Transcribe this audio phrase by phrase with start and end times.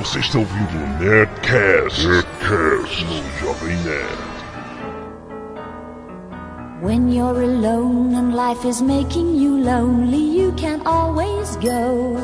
[0.00, 4.30] Você está ouvindo o Nerdcast, Nerdcast no Jovem Nerd.
[6.82, 12.16] When you're alone and life is making you lonely, you can always go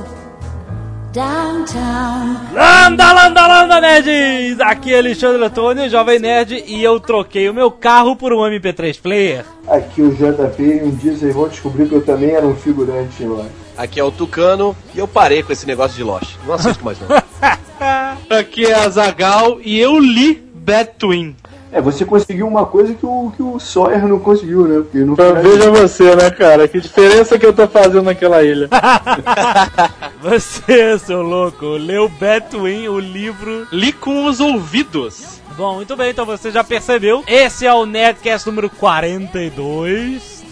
[1.12, 2.39] downtown.
[2.54, 4.58] Landa, landa, landa, nerds!
[4.58, 8.98] Aqui é Alexandre Antônio, Jovem Nerd, e eu troquei o meu carro por um MP3
[8.98, 9.45] player.
[9.68, 13.22] Aqui o JP e um dia vocês vão descobrir que eu também era um figurante
[13.22, 13.45] lá.
[13.77, 16.36] Aqui é o Tucano e eu parei com esse negócio de Lost.
[16.46, 17.08] Não assisto mais não.
[18.38, 21.36] Aqui é a Zagal e eu li Bad Twin.
[21.71, 24.76] É, você conseguiu uma coisa que o, que o Sawyer não conseguiu, né?
[24.76, 26.67] Porque no Então, veja você, né, cara?
[26.67, 28.68] Que diferença que eu tô fazendo naquela ilha.
[30.22, 33.67] Você, seu louco, leu Batwin, o livro.
[33.70, 35.41] Li com os ouvidos.
[35.56, 37.22] Bom, muito bem, então você já percebeu.
[37.27, 40.45] Esse é o Nerdcast número 42.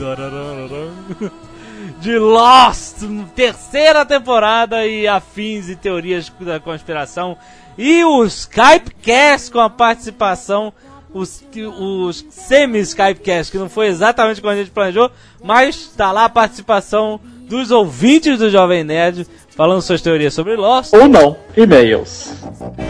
[2.05, 2.99] De Lost,
[3.35, 7.35] terceira temporada e afins e teorias da conspiração.
[7.79, 10.71] E o Skypecast com a participação,
[11.15, 11.43] os,
[11.81, 15.11] os semi-Skypecast, que não foi exatamente como a gente planejou,
[15.43, 20.93] mas tá lá a participação dos ouvintes do Jovem Nerd falando suas teorias sobre Lost.
[20.93, 21.39] Ou não.
[21.57, 22.35] E-mails.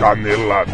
[0.00, 0.72] Canelada.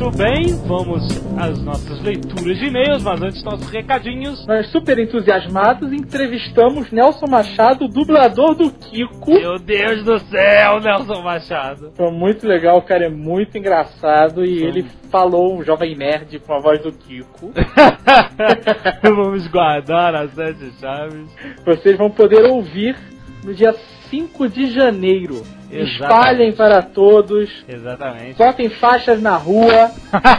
[0.00, 1.06] Muito bem, vamos
[1.38, 4.46] às nossas leituras de e-mails, mas antes nossos recadinhos.
[4.46, 9.32] Nós, super entusiasmados, entrevistamos Nelson Machado, dublador do Kiko.
[9.32, 11.92] Meu Deus do céu, Nelson Machado.
[11.94, 16.54] Foi muito legal, o cara é muito engraçado e ele falou um jovem nerd com
[16.54, 17.52] a voz do Kiko.
[19.04, 21.30] vamos guardar as sete chaves.
[21.62, 22.96] Vocês vão poder ouvir
[23.44, 23.74] no dia
[24.08, 25.59] 5 de janeiro.
[25.70, 26.02] Exatamente.
[26.02, 27.64] Espalhem para todos.
[27.68, 28.36] Exatamente.
[28.36, 29.90] Botem faixas na rua.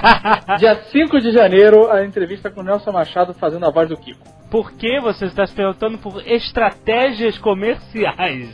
[0.60, 4.20] dia 5 de janeiro, a entrevista com Nelson Machado fazendo a voz do Kiko.
[4.50, 8.54] Por que você está se perguntando por estratégias comerciais?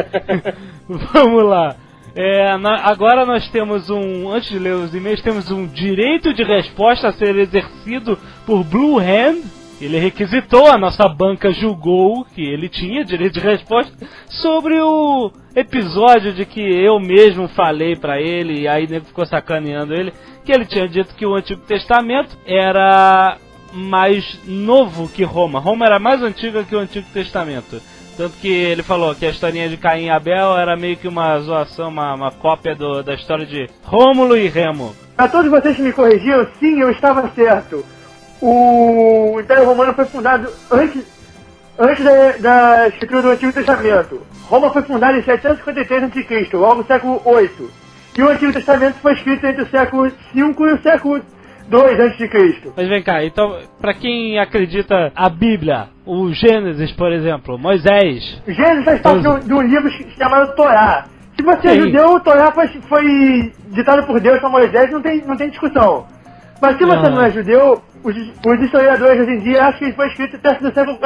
[0.86, 1.76] Vamos lá.
[2.14, 2.50] É,
[2.82, 4.30] agora nós temos um.
[4.30, 8.98] Antes de ler os e-mails, temos um direito de resposta a ser exercido por Blue
[8.98, 9.42] Hand.
[9.80, 13.92] Ele requisitou, a nossa banca julgou que ele tinha direito de resposta
[14.26, 19.92] sobre o episódio de que eu mesmo falei pra ele, e aí nego ficou sacaneando
[19.94, 20.12] ele,
[20.44, 23.36] que ele tinha dito que o Antigo Testamento era
[23.72, 25.58] mais novo que Roma.
[25.60, 27.78] Roma era mais antiga que o Antigo Testamento.
[28.16, 31.38] Tanto que ele falou que a historinha de Caim e Abel era meio que uma
[31.40, 34.96] zoação, uma, uma cópia do- da história de Rômulo e Remo.
[35.18, 37.84] A todos vocês que me corrigiam, sim, eu estava certo.
[38.40, 41.04] O Império Romano foi fundado antes,
[41.78, 44.20] antes da, da escritura do Antigo Testamento.
[44.48, 47.70] Roma foi fundada em 753 a.C., logo século 8.
[48.18, 51.22] E o Antigo Testamento foi escrito entre o século 5 e o século
[51.68, 52.72] 2 a.C.
[52.76, 58.84] Mas vem cá, então, pra quem acredita a Bíblia, o Gênesis, por exemplo, Moisés, Gênesis
[58.84, 61.06] faz parte de um, de um livro chamado Torá.
[61.36, 61.80] Se você é Sim.
[61.80, 66.06] judeu, o Torá foi, foi ditado por Deus para Moisés, não tem, não tem discussão.
[66.60, 67.10] Mas se você Ah.
[67.10, 70.62] não é judeu, os, os historiadores hoje em dia acham que ele foi escrito perto
[70.62, 70.98] do século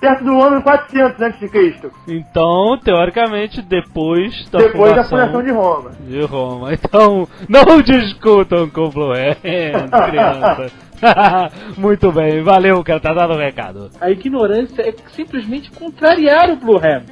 [0.00, 1.74] perto do ano 400 a.C.,
[2.08, 5.90] então, teoricamente, depois da depois da fundação fundação de Roma.
[6.00, 6.72] de Roma.
[6.72, 10.72] Então, não discutam com Blue Hand, criança.
[11.76, 13.90] Muito bem, valeu, cara, tá dado o recado.
[14.00, 17.02] A ignorância é simplesmente contrariar o Blue Ham.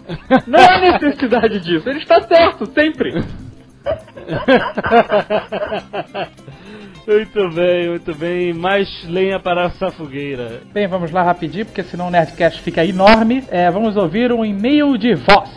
[0.46, 1.88] Não há necessidade disso.
[1.88, 3.22] Ele está certo, sempre.
[7.08, 8.52] Muito bem, muito bem.
[8.52, 10.60] Mais lenha para essa fogueira.
[10.74, 13.42] Bem, vamos lá rapidinho, porque senão o Nerdcast fica enorme.
[13.48, 15.48] É, vamos ouvir um e-mail de voz.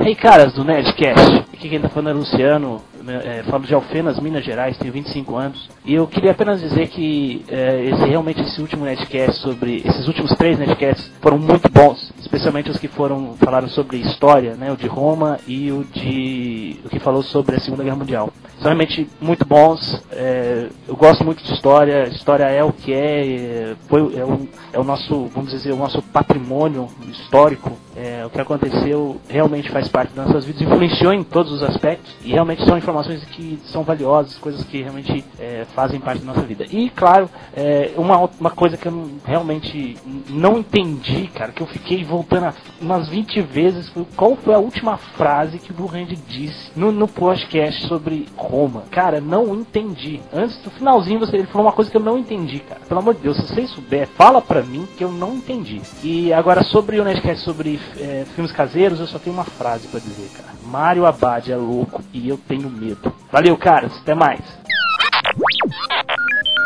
[0.00, 4.18] Hey caras do Nerdcast, aqui quem tá falando é Luciano, né, é, falo de Alfenas,
[4.18, 5.68] Minas Gerais, tenho 25 anos.
[5.84, 9.82] E eu queria apenas dizer que é, esse, realmente esse último Nerdcast sobre.
[9.84, 14.72] Esses últimos três Nerdcasts foram muito bons, especialmente os que foram falaram sobre história, né?
[14.72, 16.80] O de Roma e o de.
[16.84, 18.32] o que falou sobre a Segunda Guerra Mundial.
[18.62, 20.02] São realmente muito bons.
[20.12, 24.48] é, eu gosto muito de história, história é o que é, é, foi, é, o,
[24.72, 27.72] é o nosso, vamos dizer, o nosso patrimônio histórico.
[27.96, 32.14] É, o que aconteceu realmente faz parte das nossas vidas, influenciou em todos os aspectos
[32.24, 36.46] e realmente são informações que são valiosas, coisas que realmente é, fazem parte da nossa
[36.46, 36.64] vida.
[36.70, 39.96] E claro, é, uma, uma coisa que eu realmente
[40.28, 44.96] não entendi, cara, que eu fiquei voltando umas 20 vezes, foi qual foi a última
[44.96, 48.84] frase que o Blue Hand disse no, no podcast sobre Roma.
[48.90, 50.20] Cara, não entendi.
[50.32, 52.80] Antes do finalzinho você, ele falou uma coisa que eu não entendi, cara.
[52.88, 55.80] Pelo amor de Deus, se você souber, fala pra mim que eu não entendi.
[56.02, 60.00] E agora sobre o Nerdcast sobre é, filmes caseiros, eu só tenho uma frase pra
[60.00, 60.51] dizer, cara.
[60.72, 63.14] Mário Abad é louco e eu tenho medo.
[63.30, 63.94] Valeu, caras.
[63.98, 64.40] Até mais.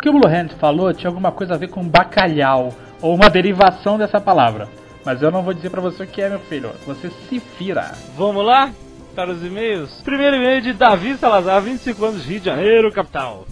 [0.00, 2.72] que o Blue Hand falou tinha alguma coisa a ver com bacalhau,
[3.02, 4.68] ou uma derivação dessa palavra.
[5.04, 6.70] Mas eu não vou dizer pra você o que é, meu filho.
[6.86, 7.90] Você se vira.
[8.16, 8.70] Vamos lá
[9.12, 10.00] para os e-mails?
[10.02, 13.44] Primeiro e-mail de Davi Salazar, 25 anos, Rio de Janeiro, capital.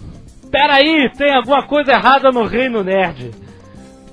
[0.49, 3.31] Peraí, tem alguma coisa errada no Reino Nerd.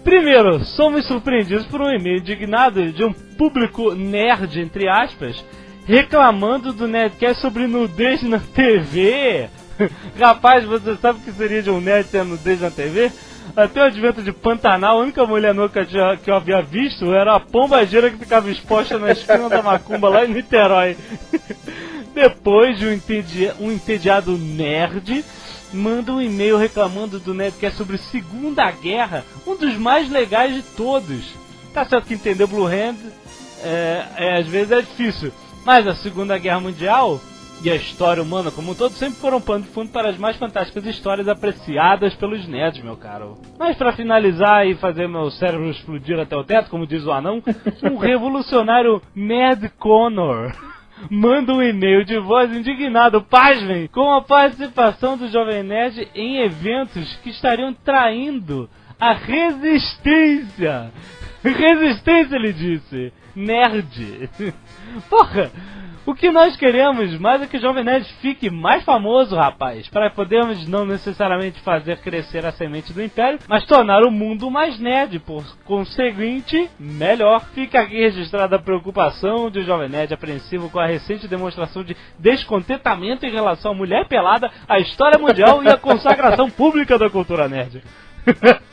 [0.03, 5.45] Primeiro, somos surpreendidos por um e-mail indignado de um público nerd, entre aspas,
[5.87, 9.49] reclamando do Nerdcast sobre nudez na TV.
[10.19, 13.11] Rapaz, você sabe o que seria de um nerd ter nudez na TV?
[13.57, 15.85] Até o advento de Pantanal, a única mulher nua que eu,
[16.23, 20.29] que havia visto era a pombageira que ficava exposta na esquina da macumba lá em
[20.33, 20.97] Niterói.
[22.15, 25.25] Depois de um, entedia- um entediado nerd
[25.73, 31.35] manda um e-mail reclamando do Nerdcast sobre Segunda Guerra, um dos mais legais de todos.
[31.73, 32.97] Tá certo que entender Blue Hand
[33.63, 35.33] é, é, às vezes é difícil,
[35.65, 37.21] mas a Segunda Guerra Mundial
[37.63, 40.37] e a história humana como um todo sempre foram pano de fundo para as mais
[40.37, 43.39] fantásticas histórias apreciadas pelos nerds, meu caro.
[43.59, 47.43] Mas para finalizar e fazer meu cérebro explodir até o teto, como diz o anão,
[47.85, 50.53] um revolucionário Nerd Connor
[51.11, 57.17] manda um e-mail de voz indignado, pasmem, com a participação do Jovem Nerd em eventos
[57.23, 58.69] que estariam traindo
[59.01, 60.93] a resistência.
[61.43, 63.13] Resistência, ele disse.
[63.35, 64.31] Nerd.
[65.09, 65.51] Porra,
[66.05, 70.11] o que nós queremos mais é que o Jovem Nerd fique mais famoso, rapaz, para
[70.11, 75.21] podermos não necessariamente fazer crescer a semente do Império, mas tornar o mundo mais nerd,
[75.21, 77.41] por conseguinte, melhor.
[77.55, 83.25] Fica aqui registrada a preocupação de Jovem Nerd apreensivo com a recente demonstração de descontentamento
[83.25, 87.81] em relação à mulher pelada, à história mundial e à consagração pública da cultura nerd.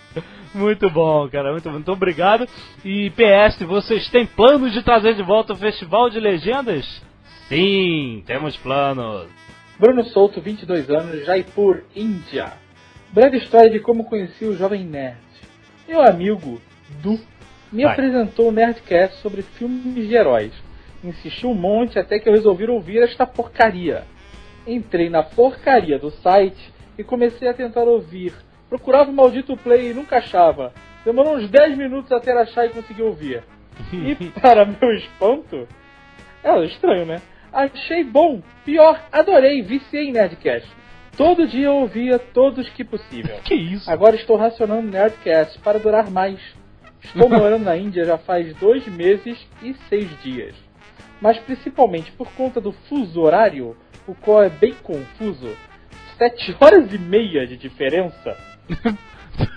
[0.53, 1.51] Muito bom, cara.
[1.51, 2.47] Muito, muito obrigado.
[2.83, 7.01] E PS, vocês têm planos de trazer de volta o Festival de Legendas?
[7.47, 9.27] Sim, temos planos.
[9.79, 12.53] Bruno Souto, 22 anos, Jaipur, Índia.
[13.11, 15.17] Breve história de como conheci o Jovem Nerd.
[15.87, 16.61] Meu amigo,
[17.01, 17.19] Du,
[17.71, 17.93] me Vai.
[17.93, 20.51] apresentou o Nerdcast sobre filmes de heróis.
[21.03, 24.03] Insistiu um monte até que eu resolvi ouvir esta porcaria.
[24.67, 28.33] Entrei na porcaria do site e comecei a tentar ouvir.
[28.69, 30.71] Procurava o maldito play e nunca achava.
[31.03, 33.43] Demorou uns 10 minutos até achar e conseguir ouvir.
[33.91, 35.67] E para meu espanto,
[36.43, 37.21] é estranho, né?
[37.51, 40.69] Achei bom, pior, adorei, viciei em Nerdcast.
[41.17, 43.39] Todo dia eu ouvia todos que possível.
[43.43, 43.89] Que isso?
[43.89, 46.39] Agora estou racionando Nerdcast para durar mais.
[47.03, 50.55] Estou morando na Índia já faz dois meses e seis dias.
[51.19, 53.75] Mas principalmente por conta do fuso horário,
[54.07, 55.57] o qual é bem confuso,
[56.17, 58.37] sete horas e meia de diferença.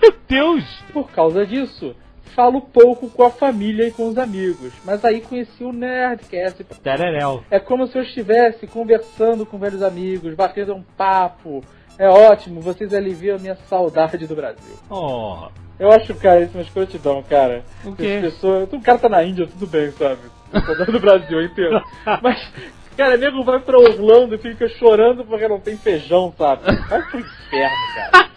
[0.01, 0.63] Meu Deus!
[0.91, 1.95] Por causa disso,
[2.35, 4.71] falo pouco com a família e com os amigos.
[4.85, 6.63] Mas aí conheci o Nerdcast.
[6.81, 7.43] Tereréu.
[7.51, 11.63] É como se eu estivesse conversando com velhos amigos, batendo um papo.
[11.97, 14.75] É ótimo, vocês aliviam a minha saudade do Brasil.
[14.89, 17.63] Oh, Eu acho, cara, isso é uma escrotidão, cara.
[17.85, 18.15] O quê?
[18.23, 18.71] As pessoas...
[18.73, 20.21] O cara tá na Índia, tudo bem, sabe?
[20.51, 21.81] Saudade do Brasil, eu entendo.
[22.21, 22.51] Mas,
[22.97, 26.63] cara, nego vai pra Orlando e fica chorando porque não tem feijão, sabe?
[26.89, 28.29] Vai pro inferno, cara.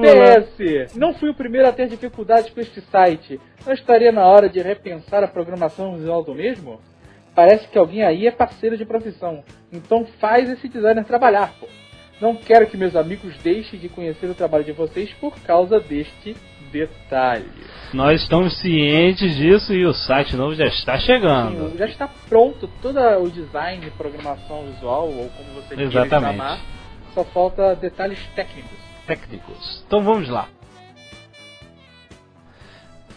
[0.00, 3.40] PS, não fui o primeiro a ter dificuldades com este site.
[3.66, 6.80] Não estaria na hora de repensar a programação visual do mesmo?
[7.34, 9.44] Parece que alguém aí é parceiro de profissão.
[9.72, 11.66] Então faz esse designer trabalhar, pô.
[12.20, 16.34] Não quero que meus amigos deixem de conhecer o trabalho de vocês por causa deste
[16.72, 17.48] detalhe.
[17.94, 21.70] nós estamos cientes disso e o site novo já está chegando.
[21.70, 26.36] Sim, já está pronto todo o design, programação visual, ou como você Exatamente.
[26.36, 26.58] chamar.
[27.14, 28.87] Só falta detalhes técnicos.
[29.08, 29.82] Técnicos.
[29.86, 30.48] Então vamos lá.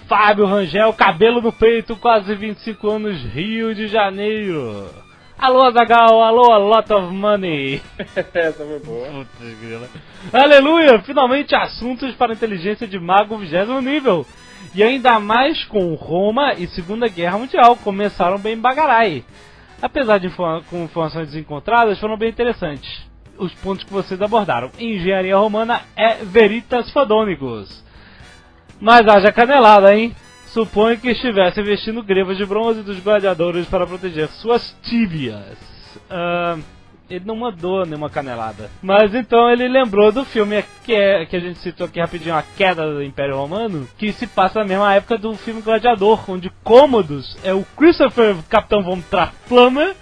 [0.07, 4.89] Fábio Rangel, cabelo no peito, quase 25 anos, Rio de Janeiro.
[5.37, 7.81] Alô, Azagal, alô, a lot of money.
[8.33, 9.07] Essa foi boa.
[9.07, 9.89] Putz, grila.
[10.31, 11.01] Aleluia!
[11.01, 13.51] Finalmente assuntos para inteligência de mago 20
[13.83, 14.25] nível.
[14.73, 17.75] E ainda mais com Roma e Segunda Guerra Mundial.
[17.77, 19.25] Começaram bem bagarai.
[19.81, 20.29] Apesar de
[20.69, 23.10] com informações desencontradas, foram bem interessantes.
[23.37, 24.69] Os pontos que vocês abordaram.
[24.79, 27.83] Engenharia romana é veritas fodônicos.
[28.79, 30.15] Mas haja canelada, hein?
[30.47, 35.57] Suponho que estivesse vestindo grevas de bronze dos gladiadores para proteger suas tíbias.
[36.09, 36.57] Ah,
[37.09, 38.69] ele não mandou nenhuma canelada.
[38.81, 42.41] Mas então ele lembrou do filme que, é- que a gente citou aqui rapidinho, A
[42.43, 47.37] Queda do Império Romano, que se passa na mesma época do filme Gladiador, onde Cômodos
[47.43, 49.01] é o Christopher Capitão Von
[49.47, 49.95] Plummer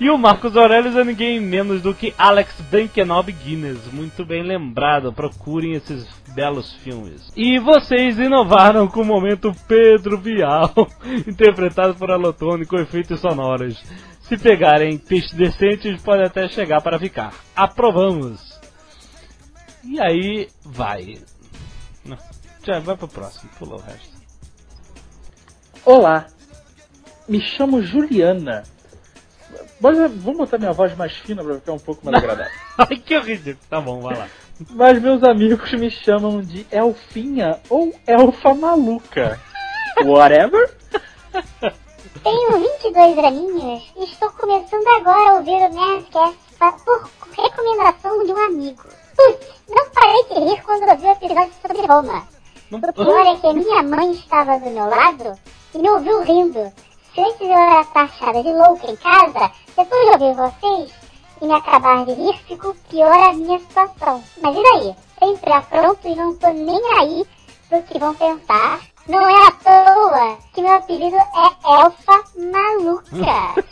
[0.00, 3.92] e o Marcos Aurelius é ninguém menos do que Alex Benkenob Guinness.
[3.92, 7.32] Muito bem lembrado, procurem esses belos filmes.
[7.36, 10.72] E vocês inovaram com o momento Pedro Bial,
[11.26, 13.82] interpretado por Alotone com efeitos sonoros.
[14.20, 17.32] Se pegarem peixes decentes, pode até chegar para ficar.
[17.54, 18.58] Aprovamos!
[19.84, 21.18] E aí vai.
[22.62, 24.14] Já vai pro próximo, pula o resto.
[25.84, 26.26] Olá,
[27.28, 28.62] me chamo Juliana.
[29.80, 32.52] Mas, Vamos botar minha voz mais fina pra ficar um pouco mais agradável.
[32.78, 33.66] Ai, que ridículo.
[33.68, 34.28] Tá bom, vai lá.
[34.70, 39.40] Mas meus amigos me chamam de Elfinha ou Elfa Maluca.
[40.04, 40.72] Whatever?
[42.22, 46.38] Tenho 22 aninhos e estou começando agora a ouvir o Nerdcast
[46.84, 48.82] por recomendação de um amigo.
[49.16, 52.26] Putz, não parei de rir quando ouvi o episódio sobre Roma.
[52.70, 55.38] O pior é que minha mãe estava do meu lado
[55.74, 56.72] e me ouviu rindo.
[57.14, 60.92] Se antes eu era taxada de louca em casa, depois de ouvir vocês
[61.40, 64.20] e me acabar de rir, ficou pior a minha situação.
[64.42, 64.96] Mas e daí?
[65.20, 67.24] Sempre apronto e não tô nem aí
[67.68, 68.80] pro que vão pensar.
[69.06, 73.62] Não é à toa que meu apelido é Elfa Maluca.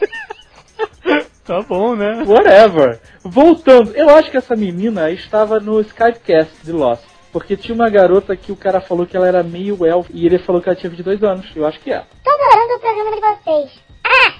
[1.45, 2.23] Tá bom, né?
[2.25, 3.01] Whatever.
[3.25, 7.03] Voltando, eu acho que essa menina estava no Skypecast de Lost.
[7.33, 10.39] Porque tinha uma garota que o cara falou que ela era meio elfo e ele
[10.39, 11.51] falou que ela tinha 22 anos.
[11.57, 12.05] Eu acho que é.
[12.23, 13.81] Tô adorando o programa de vocês.
[14.05, 14.35] Ah,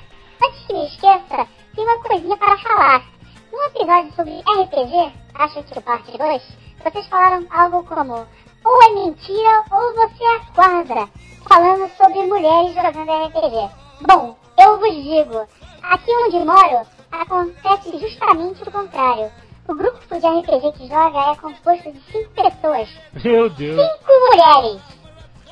[0.45, 3.03] antes que me esqueça, tem uma coisinha para falar.
[3.51, 6.43] Num episódio sobre RPG, acho que o parte 2,
[6.85, 8.27] vocês falaram algo como
[8.65, 11.09] ou é mentira ou você é quadra,
[11.49, 13.75] falando sobre mulheres jogando RPG.
[14.07, 15.47] Bom, eu vos digo,
[15.83, 19.31] aqui onde moro, acontece justamente o contrário.
[19.69, 22.89] O grupo de RPG que joga é composto de cinco pessoas,
[23.25, 23.81] Meu Deus.
[23.81, 24.83] cinco mulheres.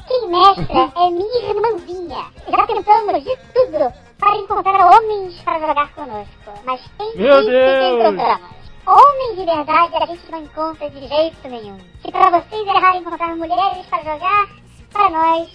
[0.09, 2.25] Quem mestra é minha irmãzinha.
[2.49, 6.52] Já tentamos de tudo para encontrar homens para jogar conosco.
[6.64, 8.02] Mas tem Meu sempre tem Deus!
[8.02, 8.40] problemas.
[8.87, 11.79] Homens de verdade a gente não encontra de jeito nenhum.
[12.02, 14.49] Se para vocês é raro encontrar mulheres para jogar,
[14.93, 15.49] para nós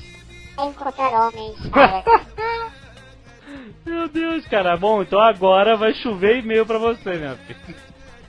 [0.58, 2.72] é encontrar homens para jogar.
[3.86, 4.78] Meu Deus, cara.
[4.78, 7.76] Bom, então agora vai chover e-mail pra você, minha filha.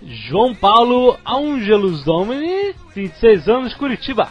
[0.07, 4.29] João Paulo Angelus Domini, 26 anos, Curitiba.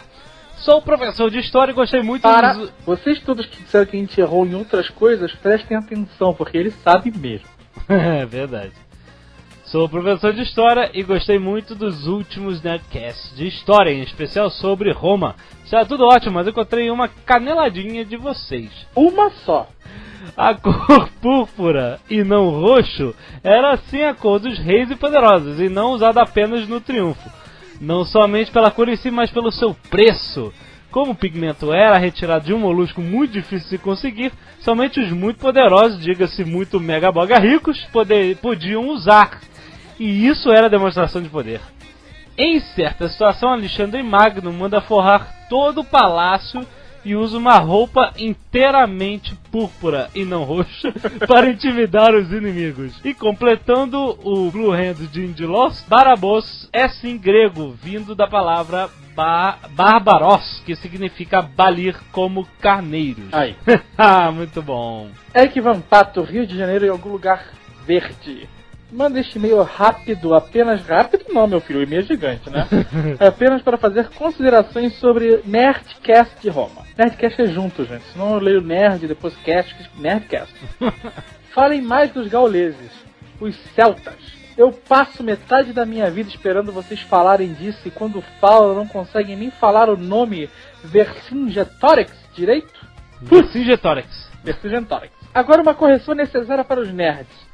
[0.56, 2.72] Sou professor de história e gostei muito Para dos...
[2.84, 6.70] vocês todos que disseram que a gente errou em outras coisas, prestem atenção, porque ele
[6.70, 7.46] sabe mesmo.
[7.88, 8.72] é verdade.
[9.64, 14.92] Sou professor de história e gostei muito dos últimos Nerdcasts de história, em especial sobre
[14.92, 15.36] Roma.
[15.62, 18.70] Está tudo ótimo, mas encontrei uma caneladinha de vocês.
[18.94, 19.68] Uma só.
[20.36, 25.68] A cor púrpura e não roxo era assim a cor dos reis e poderosos e
[25.68, 27.30] não usada apenas no triunfo.
[27.80, 30.52] Não somente pela cor em si, mas pelo seu preço.
[30.90, 35.38] Como o pigmento era retirado de um molusco muito difícil de conseguir, somente os muito
[35.38, 39.40] poderosos, diga-se muito mega boga ricos, poder, podiam usar.
[40.00, 41.60] E isso era demonstração de poder.
[42.38, 46.66] Em certa situação, Alexandre Magno manda forrar todo o palácio
[47.06, 50.92] e usa uma roupa inteiramente púrpura e não roxa
[51.28, 53.00] para intimidar os inimigos.
[53.04, 59.56] E completando o Blue Hand de Indilos, Barabos é sim grego, vindo da palavra ba
[59.70, 63.32] Barbaros, que significa balir como carneiros.
[63.32, 63.54] Aí.
[63.96, 65.08] ah, muito bom.
[65.32, 67.52] Eric Van Pato, Rio de Janeiro, em algum lugar
[67.86, 68.48] verde.
[68.90, 72.66] Manda este e-mail rápido, apenas rápido não, meu filho, o e-mail é gigante, né?
[73.20, 76.82] apenas para fazer considerações sobre Nerdcast de Roma.
[76.96, 80.54] Nerdcast é junto, gente, senão eu leio Nerd e depois Cast, Nerdcast.
[81.52, 82.90] Falem mais dos gauleses,
[83.40, 84.36] os celtas.
[84.56, 89.36] Eu passo metade da minha vida esperando vocês falarem disso e quando falam não conseguem
[89.36, 90.48] nem falar o nome
[90.82, 92.86] Vercingetorix direito?
[93.20, 94.30] Vercingetorix.
[94.42, 95.12] Vercingetorix.
[95.34, 97.45] Agora uma correção necessária para os nerds.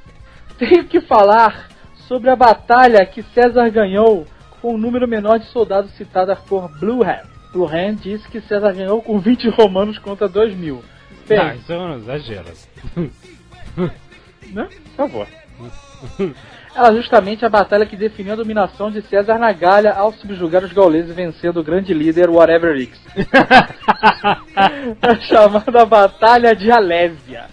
[0.63, 1.67] Tenho que falar
[2.07, 4.25] sobre a batalha que César ganhou
[4.61, 7.27] com um número menor de soldados citada por Blue Hand.
[7.53, 10.85] Blue Hand disse que César ganhou com 20 romanos contra 2 mil.
[11.27, 12.47] Bem, Ah, isso é um exagero.
[14.55, 14.69] né?
[14.95, 15.27] Por favor.
[16.77, 20.73] Era justamente a batalha que definiu a dominação de César na Gália ao subjugar os
[20.73, 23.01] gauleses vencendo o grande líder Whatever X.
[25.03, 27.49] é chamada Batalha de Alésia.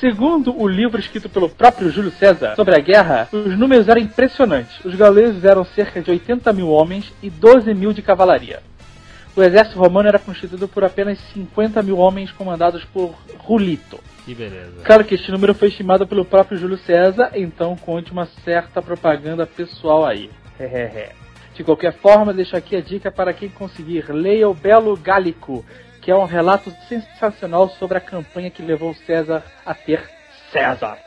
[0.00, 4.84] Segundo o livro escrito pelo próprio Júlio César sobre a guerra, os números eram impressionantes.
[4.84, 8.60] Os gauleses eram cerca de 80 mil homens e 12 mil de cavalaria.
[9.36, 13.98] O exército romano era constituído por apenas 50 mil homens comandados por Rulito.
[14.24, 14.82] Que beleza.
[14.84, 19.46] Claro que este número foi estimado pelo próprio Júlio César, então conte uma certa propaganda
[19.46, 20.30] pessoal aí.
[21.54, 24.04] De qualquer forma, deixo aqui a dica para quem conseguir.
[24.08, 25.64] Leia o Belo Gálico,
[26.04, 30.02] que é um relato sensacional sobre a campanha que levou César a ter
[30.52, 30.98] César.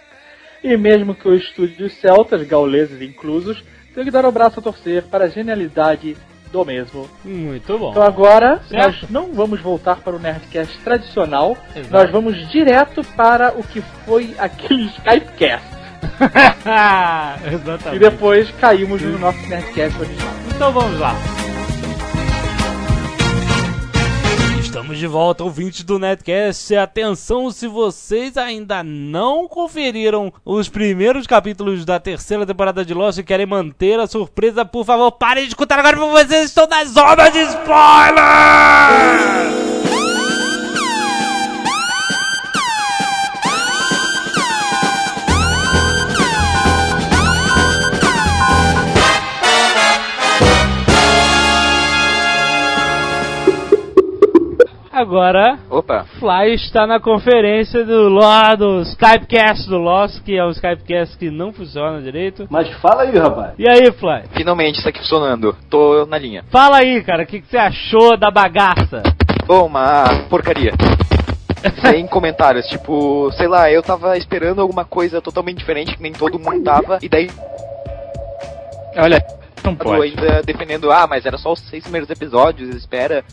[0.64, 3.64] E mesmo que eu estude os celtas, gauleses inclusos,
[3.94, 6.18] tenho que dar o braço a torcer para a genialidade
[6.52, 7.08] do mesmo.
[7.24, 7.92] Muito bom.
[7.92, 8.74] Então agora Certo.
[8.74, 11.94] nós não vamos voltar para o Nerdcast tradicional, Exato.
[11.94, 15.78] nós vamos direto para o que foi aquele Skypecast.
[17.50, 18.00] E Exatamente.
[18.00, 20.34] depois caímos no nosso Nerdcast original.
[20.56, 21.14] Então vamos lá.
[24.68, 26.76] Estamos de volta, ouvintes do Netcast.
[26.76, 33.24] Atenção, se vocês ainda não conferiram os primeiros capítulos da terceira temporada de Lost e
[33.24, 37.30] querem manter a surpresa, por favor, parem de escutar agora, porque vocês estão na zona
[37.30, 38.48] de spoiler!
[54.98, 56.06] Agora, Opa.
[56.20, 61.30] Fly está na conferência do, Lo- do Skypecast do Lost, que é um Skypecast que
[61.30, 62.48] não funciona direito.
[62.50, 63.52] Mas fala aí, rapaz.
[63.60, 64.24] E aí, Fly?
[64.36, 65.56] Finalmente isso aqui funcionando.
[65.70, 66.44] Tô na linha.
[66.50, 69.04] Fala aí, cara, o que, que você achou da bagaça?
[69.48, 70.74] Ô, uma porcaria.
[71.86, 76.40] Sem comentários, tipo, sei lá, eu tava esperando alguma coisa totalmente diferente que nem todo
[76.40, 77.30] mundo tava, e daí
[79.00, 79.24] Olha,
[79.68, 80.02] não eu pode.
[80.04, 83.24] ainda defendendo, ah, mas era só os seis primeiros episódios, espera.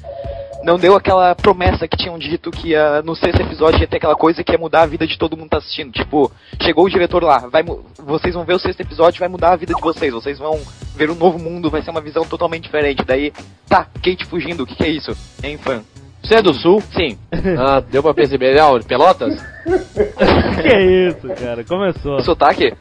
[0.63, 4.17] Não deu aquela promessa que tinham dito que ia, no sexto episódio ia ter aquela
[4.17, 5.93] coisa que ia mudar a vida de todo mundo que tá assistindo.
[5.93, 7.63] Tipo, chegou o diretor lá, vai,
[7.99, 10.13] vocês vão ver o sexto episódio, vai mudar a vida de vocês.
[10.15, 10.59] Vocês vão
[10.97, 13.05] ver um novo mundo, vai ser uma visão totalmente diferente.
[13.05, 13.31] Daí,
[13.69, 15.15] tá, Kate fugindo, o que, que é isso?
[15.43, 15.83] Hein, fã?
[16.23, 16.83] Você é do sul?
[16.97, 17.19] Sim.
[17.59, 18.55] Ah, deu pra perceber.
[18.55, 19.35] De Pelotas?
[20.63, 21.63] que é isso, cara?
[21.63, 22.21] Começou.
[22.21, 22.73] Sotaque?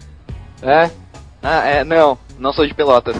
[0.61, 0.89] É?
[1.41, 3.17] Ah, é, não, não sou de Pelotas.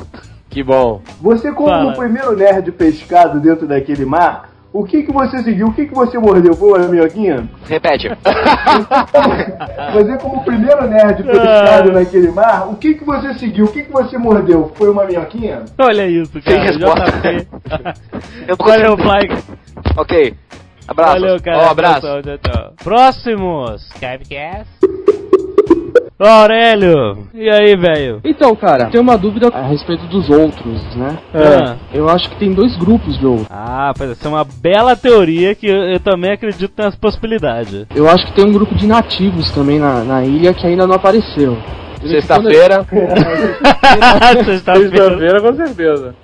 [0.54, 1.02] Que bom.
[1.20, 1.92] Você, como Fala.
[1.92, 5.68] o primeiro nerd pescado dentro daquele mar, o que que você seguiu?
[5.68, 6.54] O que que você mordeu?
[6.54, 7.50] Foi uma minhoquinha?
[7.68, 8.08] Repete.
[9.94, 13.66] Você, como o primeiro nerd pescado naquele mar, o que que você seguiu?
[13.66, 14.72] O que que você mordeu?
[14.76, 15.64] Foi uma minhoquinha?
[15.78, 16.64] Olha isso, Sem cara.
[16.64, 17.06] resposta.
[17.06, 17.48] JP.
[18.50, 19.30] Eu tô Valeu, Fly.
[19.96, 20.34] Ok.
[20.88, 21.14] Abraço.
[21.20, 21.58] Valeu, cara.
[21.58, 22.02] Ó, abraço.
[22.02, 22.74] Tchau, tchau, tchau.
[22.84, 24.70] Próximo Skypecast.
[26.20, 27.28] Ô, Aurélio.
[27.34, 28.22] E aí, velho?
[28.24, 31.18] Então, cara, tem uma dúvida a respeito dos outros, né?
[31.34, 31.76] Ah.
[31.94, 33.48] Eu acho que tem dois grupos de outros.
[33.50, 37.88] Ah, pode ser uma bela teoria que eu, eu também acredito nessa possibilidade.
[37.96, 40.96] Eu acho que tem um grupo de nativos também na, na ilha que ainda não
[40.96, 41.58] apareceu.
[42.06, 42.86] Sexta-feira.
[44.46, 45.42] Sexta-feira.
[45.42, 46.16] Com certeza.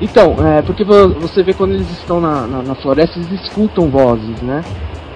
[0.00, 3.88] Então, é porque vo- você vê quando eles estão na, na, na floresta, eles escutam
[3.88, 4.62] vozes, né?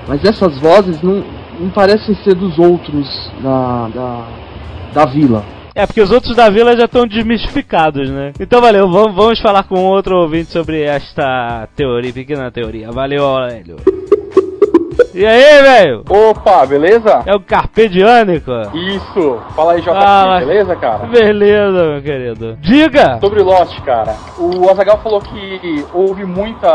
[0.06, 1.24] Mas essas vozes não,
[1.60, 3.06] não parecem ser dos outros
[3.42, 4.28] da, da,
[4.92, 5.44] da vila.
[5.74, 8.32] É, porque os outros da vila já estão desmistificados, né?
[8.38, 12.92] Então valeu, vamos, vamos falar com outro ouvinte sobre esta teoria, pequena teoria.
[12.92, 13.76] Valeu, Aurélio.
[15.14, 16.02] E aí, velho?
[16.08, 17.22] Opa, beleza?
[17.24, 18.50] É o Carpediânico?
[18.74, 19.38] Isso.
[19.54, 20.38] Fala aí, JP, Fala.
[20.40, 21.06] beleza, cara?
[21.06, 22.58] Beleza, meu querido.
[22.60, 23.18] Diga!
[23.20, 26.66] Sobre Lost, cara, o Azagal falou que houve muita.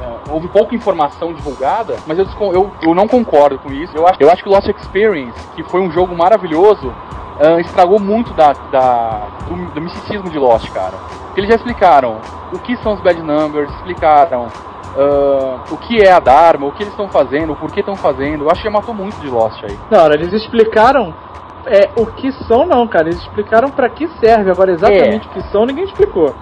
[0.00, 3.92] é, houve pouca informação divulgada, mas eu, eu, eu não concordo com isso.
[3.96, 6.92] Eu acho, eu acho que o Lost Experience, que foi um jogo maravilhoso,
[7.40, 10.92] ah, estragou muito da, da- do, do misticismo de Lost, cara.
[11.26, 12.18] Porque eles já explicaram
[12.52, 14.46] o que são os bad numbers, explicaram
[14.96, 18.44] ah, o que é a Dharma, o que eles estão fazendo, o porquê estão fazendo.
[18.44, 19.78] Eu acho que matou muito de Lost aí.
[19.90, 21.14] Não, eles explicaram
[21.66, 23.08] é, o que são, não, cara.
[23.08, 24.50] Eles explicaram pra que serve.
[24.50, 26.34] Agora, exatamente o que são, ninguém explicou.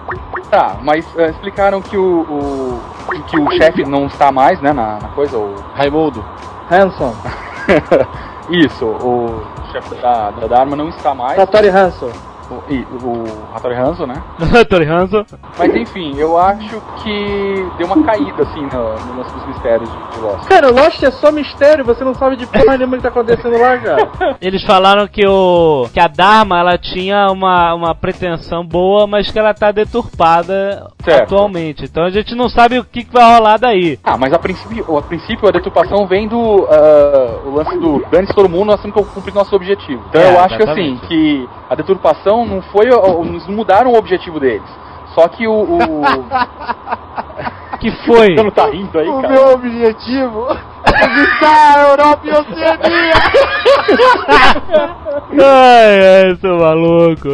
[0.49, 4.97] Tá, mas ah, explicaram que o, o- que o chefe não está mais, né, na,
[4.99, 6.23] na coisa, o Raimundo.
[6.71, 7.13] Hanson.
[8.49, 11.35] Isso, o chefe da, da Dharma não está mais.
[11.35, 12.11] Satori Hanson.
[12.49, 14.15] O, e, o Hattori Hanzo, né?
[14.69, 15.23] Tori Hanzo.
[15.57, 19.97] Mas enfim, eu acho que deu uma caída, assim, no, no lance dos mistérios de,
[20.15, 20.47] de Lost.
[20.47, 23.09] Cara, o Lost é só mistério, você não sabe de porra nenhuma o que tá
[23.09, 24.09] acontecendo lá, cara.
[24.41, 29.37] Eles falaram que o que a Dharma ela tinha uma, uma pretensão boa, mas que
[29.37, 31.23] ela tá deturpada Certo.
[31.35, 31.83] atualmente.
[31.85, 33.99] Então a gente não sabe o que, que vai rolar daí.
[34.03, 38.33] Ah, mas a princípio, a princípio a deturpação vem do ah, o lance do dane-se
[38.33, 40.03] todo mundo, nós temos que cumprir nosso objetivo.
[40.09, 40.97] Então É, eu acho que exatamente.
[40.97, 44.69] assim, que a deturpação não foi, eles não mudaram o objetivo deles.
[45.13, 45.53] Só que o.
[45.53, 46.01] o...
[47.79, 48.35] que foi?
[48.35, 49.33] Você não tá rindo aí, O cara?
[49.33, 50.47] meu objetivo
[50.85, 53.13] é visitar a Europa e a Oceania!
[55.41, 57.29] ai, ai, seu maluco.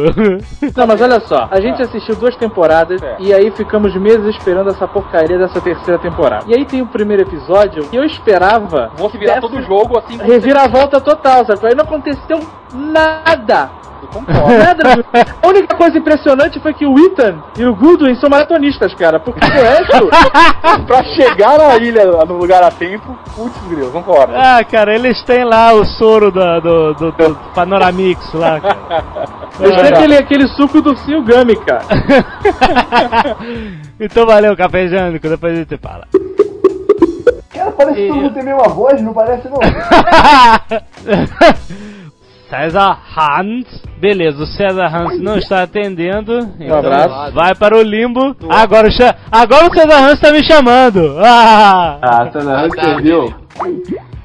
[0.76, 4.86] Não, mas olha só, a gente assistiu duas temporadas e aí ficamos meses esperando essa
[4.86, 6.44] porcaria dessa terceira temporada.
[6.48, 8.90] E aí tem o primeiro episódio que eu esperava.
[8.96, 10.16] Vou se virar todo o jogo assim.
[10.18, 11.66] Reviravolta total, sabe?
[11.66, 12.38] Aí não aconteceu
[12.72, 13.70] nada.
[14.06, 14.58] Concordo.
[14.58, 15.04] Nada.
[15.42, 19.18] A única coisa impressionante foi que o Ethan e o Goodwin são maratonistas, cara.
[19.20, 20.08] Porque o resto.
[20.86, 24.34] pra chegar na ilha, no lugar a tempo, putz, grilo, concordo.
[24.36, 28.76] Ah, cara, eles têm lá o soro da- do, do, do Panoramix lá, cara.
[29.58, 31.84] Eles têm aquele, aquele suco do Silgami, cara.
[33.98, 36.06] então valeu, café jânico, depois a gente fala.
[37.54, 39.58] Cara, parece que todo mundo tem a mesma voz, não parece não?
[42.48, 43.82] César Hans.
[43.98, 46.38] Beleza, o César Hans não está atendendo.
[46.60, 47.32] Então abraço.
[47.34, 48.36] vai para o limbo.
[48.48, 51.16] Agora, o cha- agora o César Hans está me chamando.
[51.22, 51.98] Ah!
[52.02, 53.34] Ah, César Hans perdeu.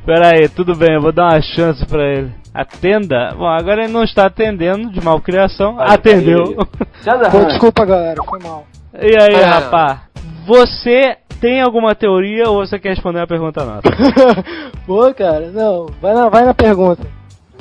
[0.05, 2.31] Pera aí, tudo bem, eu vou dar uma chance pra ele.
[2.53, 3.33] Atenda.
[3.37, 5.77] Bom, agora ele não está atendendo, de malcriação.
[5.79, 6.55] Atendeu.
[7.01, 7.47] César Pô, Hans.
[7.47, 8.65] desculpa, galera, foi mal.
[8.99, 9.43] E aí, É.
[9.45, 9.99] rapaz?
[10.45, 13.81] Você tem alguma teoria ou você quer responder a pergunta nossa?
[14.85, 17.01] Pô, cara, não, vai na, vai na pergunta.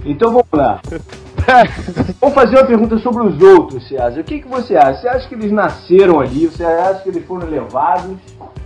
[0.04, 0.80] Então vamos lá.
[2.20, 4.20] vamos fazer uma pergunta sobre os outros, César.
[4.20, 5.00] O que, que você acha?
[5.00, 6.46] Você acha que eles nasceram ali?
[6.46, 8.16] Você acha que eles foram levados?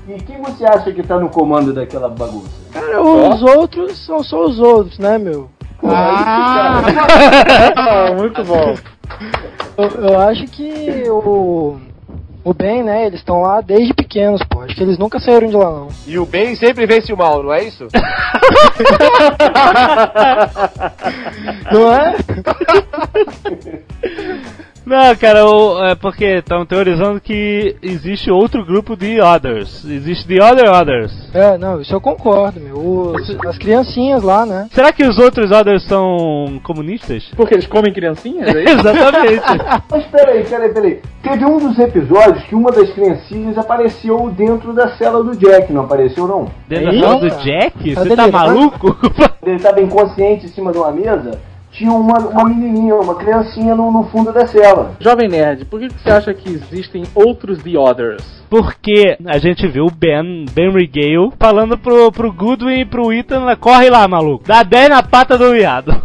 [0.06, 2.50] E quem você acha que tá no comando daquela bagunça?
[2.72, 5.48] Cara, os outros são só os outros, né, meu?
[7.76, 8.74] Ah, muito bom.
[9.76, 11.78] Eu, eu acho que o.
[12.44, 14.60] O Ben, né, eles estão lá desde pequenos, pô.
[14.60, 15.88] Acho que eles nunca saíram de lá, não.
[16.06, 17.88] E o bem sempre vence o mal, não é isso?
[21.72, 22.14] Não é?
[24.86, 29.84] Não, cara, o- é porque estão teorizando que existe outro grupo de Others.
[29.84, 31.12] Existe The Other Others.
[31.34, 32.76] É, não, isso eu concordo, meu.
[32.76, 34.68] Os- as criancinhas lá, né?
[34.72, 37.24] Será que os outros Others são comunistas?
[37.36, 38.74] Porque eles comem criancinhas, é isso?
[38.80, 39.42] Exatamente.
[39.90, 41.00] Mas peraí, peraí, peraí.
[41.22, 45.82] Teve um dos episódios que uma das criancinhas apareceu dentro da cela do Jack, não
[45.84, 46.50] apareceu não?
[46.68, 47.94] Dentro da sala do Jack?
[47.94, 48.96] Você tá maluco?
[49.42, 51.38] Ele estava inconsciente em cima de uma mesa,
[51.74, 54.96] tinha uma, uma menininha, uma criancinha no, no fundo da cela.
[55.00, 58.44] Jovem Nerd, por que, que você acha que existem outros The Others?
[58.48, 63.44] Porque a gente viu o Ben, Ben Regale, falando pro, pro Goodwin e pro Ethan,
[63.56, 64.44] corre lá, maluco.
[64.46, 65.92] Dá 10 na pata do viado.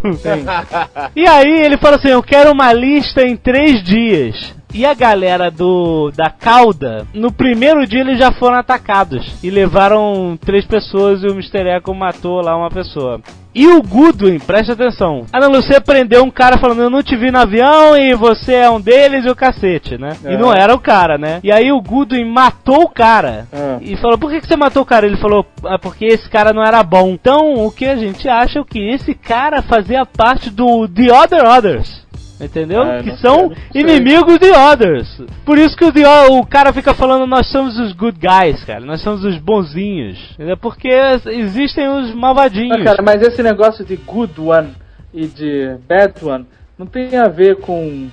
[1.15, 4.55] E aí ele fala assim, eu quero uma lista em três dias.
[4.73, 9.43] E a galera do da cauda, no primeiro dia eles já foram atacados.
[9.43, 11.67] E levaram três pessoas e o Mr.
[11.67, 13.19] Echo matou lá uma pessoa.
[13.53, 15.25] E o Goodwin, presta atenção.
[15.33, 18.69] Ana Lucia prendeu um cara falando, eu não te vi no avião e você é
[18.69, 20.09] um deles e o cacete, né?
[20.23, 20.37] E É.
[20.37, 21.39] não era o cara, né?
[21.43, 23.47] E aí o Goodwin matou o cara.
[23.51, 23.77] Ah.
[23.81, 25.07] E falou, por que, que você matou o cara?
[25.07, 27.09] Ele falou, ah, porque esse cara não era bom.
[27.09, 31.43] Então, o que a gente acha é que esse cara fazia parte do The Other
[31.45, 32.07] Others.
[32.39, 32.83] Entendeu?
[32.83, 33.81] É, que são sei, não sei.
[33.81, 35.21] inimigos de Others.
[35.45, 38.79] Por isso que o, The O- cara fica falando, nós somos os good guys, cara.
[38.81, 40.31] Nós somos os bonzinhos.
[40.35, 40.55] Entendeu?
[40.57, 40.89] Porque
[41.27, 42.79] existem os malvadinhos.
[42.81, 44.73] Ah, cara, mas esse negócio de Good One
[45.13, 46.45] e de Bad One
[46.77, 48.07] não tem a ver com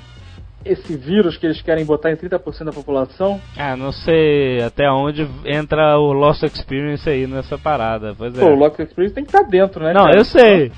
[0.65, 3.41] esse vírus que eles querem botar em 30% da população?
[3.57, 8.13] Ah, não sei até onde entra o Lost Experience aí nessa parada.
[8.19, 8.41] Pois é.
[8.41, 9.93] Pô, o Lock Experience tem que estar dentro, né?
[9.93, 10.17] Não, cara?
[10.19, 10.73] eu sei.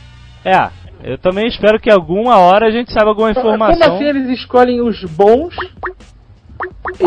[0.45, 0.69] É,
[1.03, 3.81] eu também espero que alguma hora a gente saiba alguma informação.
[3.81, 5.55] Como assim eles escolhem os bons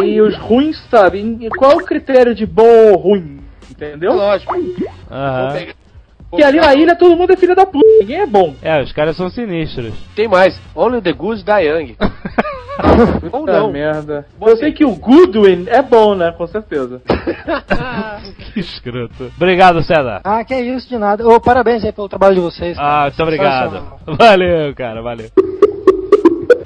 [0.04, 1.20] e os ruins, sabe?
[1.42, 3.40] E qual é o critério de bom ou ruim?
[3.70, 4.14] Entendeu?
[4.14, 4.54] Lógico.
[5.10, 5.74] Aham.
[6.32, 8.56] Porque ali na ilha todo mundo é filho da puta, ninguém é bom.
[8.62, 9.94] É, os caras são sinistros.
[10.16, 10.58] Tem mais.
[10.74, 11.96] Only the Goose die young.
[13.32, 13.72] Ou Puta não.
[13.72, 14.26] merda.
[14.42, 16.32] Eu sei que o Goodwin é bom, né?
[16.32, 17.02] Com certeza.
[18.54, 19.32] que escroto.
[19.36, 20.22] Obrigado, César.
[20.24, 21.28] Ah, que isso, de nada.
[21.28, 22.78] Ô, parabéns aí pelo trabalho de vocês.
[22.78, 22.90] cara.
[22.90, 23.84] Ah, muito obrigado.
[24.18, 25.28] Valeu, cara, valeu.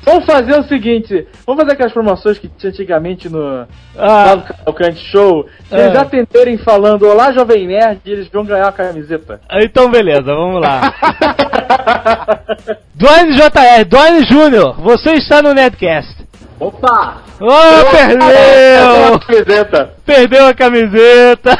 [0.04, 3.66] Vamos fazer o seguinte, vamos fazer aquelas promoções que tinha antigamente no
[3.98, 4.36] Ah.
[4.36, 5.48] no Cavalcante Show.
[5.70, 6.02] Se eles Ah.
[6.02, 9.40] atenderem falando Olá Jovem Nerd, eles vão ganhar uma camiseta.
[9.54, 10.94] Então, beleza, vamos lá.
[12.96, 16.26] Dwayne JR, Dwayne Júnior, você está no Netcast.
[16.60, 17.18] Opa!
[17.40, 19.20] Oh, perdeu!
[19.20, 19.94] camiseta.
[20.06, 21.58] Perdeu a camiseta.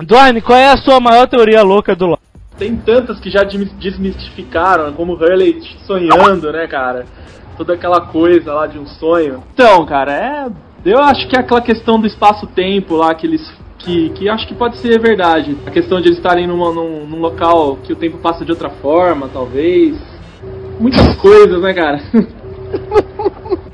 [0.00, 2.18] Dwayne, qual é a sua maior teoria louca do LoL?
[2.58, 7.04] Tem tantas que já desmi- desmistificaram, como o Hurley sonhando, né, cara?
[7.56, 9.42] Toda aquela coisa lá de um sonho.
[9.54, 10.46] Então, cara, é.
[10.84, 13.52] Eu acho que é aquela questão do espaço-tempo lá que eles.
[13.78, 15.56] Que, que acho que pode ser verdade.
[15.66, 18.70] A questão de eles estarem numa- num, num local que o tempo passa de outra
[18.70, 19.96] forma, talvez.
[20.80, 22.00] Muitas coisas, né, cara?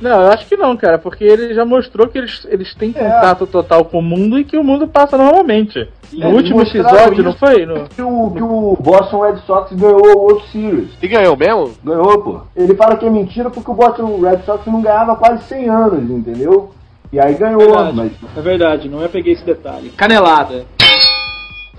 [0.03, 3.47] Não, eu acho que não, cara, porque ele já mostrou que eles, eles têm contato
[3.47, 5.89] total com o mundo e que o mundo passa normalmente.
[6.13, 7.65] no eles último episódio, isso não foi?
[7.65, 7.89] No...
[7.89, 10.91] Que o, que o Boston Red Sox ganhou o World Series.
[11.01, 11.71] E ganhou mesmo?
[11.85, 12.41] Ganhou, pô.
[12.57, 15.69] Ele fala que é mentira porque o Boston Red Sox não ganhava há quase 100
[15.69, 16.73] anos, entendeu?
[17.13, 17.93] E aí ganhou, Verdade.
[17.95, 18.13] mas...
[18.37, 19.91] É verdade, não eu peguei esse detalhe.
[19.91, 20.65] Canelada.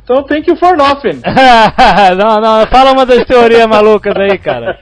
[0.03, 1.21] Então thank you for nothing.
[2.17, 4.77] não, não, fala uma das teorias malucas aí, cara.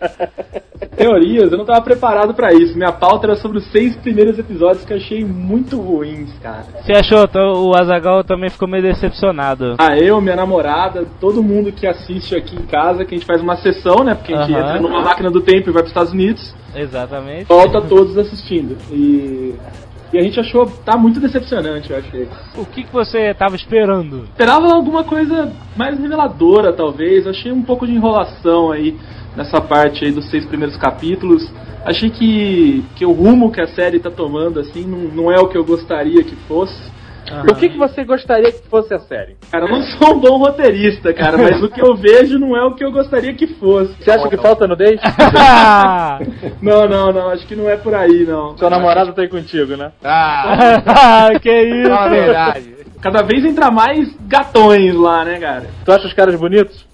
[0.98, 2.76] Teorias, eu não tava preparado pra isso.
[2.76, 6.66] Minha pauta era sobre os seis primeiros episódios que eu achei muito ruins, cara.
[6.82, 7.28] Você achou?
[7.56, 9.76] O Azagal também ficou meio decepcionado.
[9.78, 13.42] Ah, eu, minha namorada, todo mundo que assiste aqui em casa, que a gente faz
[13.42, 14.16] uma sessão, né?
[14.16, 17.46] Porque a gente entra numa máquina do tempo e vai pros Estados Unidos, Exatamente.
[17.46, 18.76] volta todos assistindo.
[18.92, 19.56] E
[20.14, 22.28] E a gente achou, tá muito decepcionante, eu achei.
[22.58, 24.24] O que, que você tava esperando?
[24.24, 27.26] Esperava alguma coisa mais reveladora, talvez.
[27.26, 28.98] Achei um pouco de enrolação aí
[29.36, 31.50] nessa parte aí dos seis primeiros capítulos.
[31.86, 35.48] Achei que, que o rumo que a série tá tomando, assim, não, não é o
[35.48, 36.92] que eu gostaria que fosse.
[37.50, 39.38] O que, que você gostaria que fosse a série?
[39.52, 42.64] Cara, eu não sou um bom roteirista, cara, mas o que eu vejo não é
[42.64, 43.94] o que eu gostaria que fosse.
[44.02, 45.00] Você acha que falta nudez?
[46.62, 48.58] não, não, não, acho que não é por aí, não.
[48.58, 49.92] Sua namorada tá aí contigo, né?
[50.04, 51.92] Ah, que isso?
[51.92, 52.76] É verdade.
[53.02, 55.66] Cada vez entra mais gatões lá, né, cara?
[55.84, 56.86] Tu acha os caras bonitos?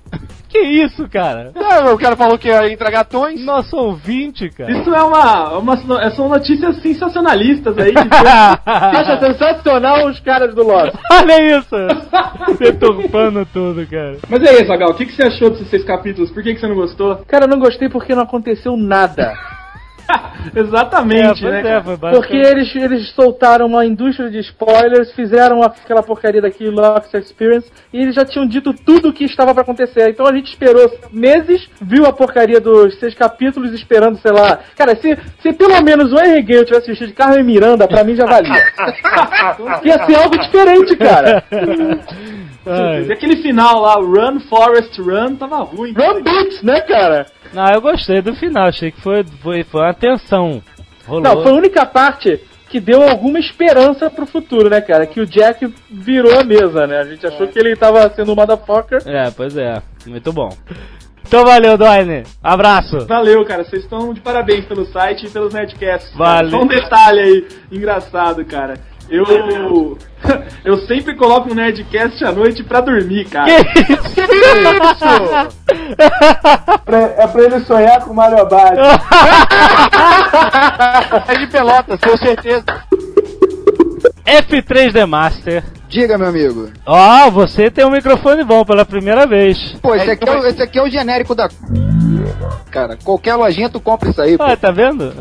[0.57, 1.51] Que isso, cara?
[1.53, 3.45] Não, o cara falou que ia entrar gatões.
[3.45, 4.71] Nosso ouvinte, cara.
[4.71, 7.93] Isso é uma, uma são notícias sensacionalistas aí.
[7.93, 10.95] Que Você acha sensacional os caras do Lost?
[11.13, 12.57] Olha isso!
[12.59, 14.17] Deturpando tudo, cara.
[14.27, 16.31] Mas e aí, Zagal, o que, que você achou desses seis capítulos?
[16.31, 17.17] Por que, que você não gostou?
[17.27, 19.33] Cara, eu não gostei porque não aconteceu nada.
[20.55, 21.77] Exatamente, É, né?
[21.77, 27.69] é, Porque eles, eles soltaram uma indústria de spoilers, fizeram aquela porcaria daquele Lost Experience
[27.91, 30.09] e eles já tinham dito tudo o que estava pra acontecer.
[30.09, 34.59] Então a gente esperou meses, viu a porcaria dos seis capítulos esperando, sei lá.
[34.75, 38.15] Cara, se, se pelo menos o Henry Gale tivesse vestido de Carmen Miranda, pra mim
[38.15, 38.53] já valia.
[39.83, 41.43] Ia ser algo diferente, cara.
[43.07, 45.93] E aquele final lá, Run, Forest, Run, tava ruim.
[45.93, 47.25] Run Boots, né, cara?
[47.53, 50.61] Não, eu gostei do final, achei que foi, foi, foi uma tensão.
[51.05, 51.23] Rolou.
[51.23, 55.05] Não, foi a única parte que deu alguma esperança pro futuro, né, cara?
[55.05, 56.99] Que o Jack virou a mesa, né?
[56.99, 59.01] A gente achou que ele tava sendo um motherfucker.
[59.05, 59.81] É, pois é.
[60.05, 60.49] Muito bom.
[61.25, 62.23] Então valeu, Doine.
[62.41, 63.05] Abraço.
[63.05, 63.63] Valeu, cara.
[63.63, 66.15] Vocês estão de parabéns pelo site e pelos Netcasts.
[66.15, 66.51] Valeu.
[66.51, 68.75] Só um detalhe aí, engraçado, cara.
[69.09, 69.97] Eu.
[70.63, 73.47] Eu sempre coloco um Nerdcast à noite pra dormir, cara.
[76.85, 78.77] Pra- é pra ele sonhar com o Mario Abad.
[81.27, 82.65] É de Pelotas, com certeza.
[84.25, 85.63] F3D Master.
[85.89, 86.69] Diga, meu amigo.
[86.85, 89.57] Ó, você tem um microfone bom pela primeira vez.
[89.81, 91.47] Pô, esse aqui, é, o- esse aqui é o genérico da.
[92.71, 94.43] Cara, qualquer lojinha tu compra isso aí, pô.
[94.43, 95.13] Ah, tá vendo?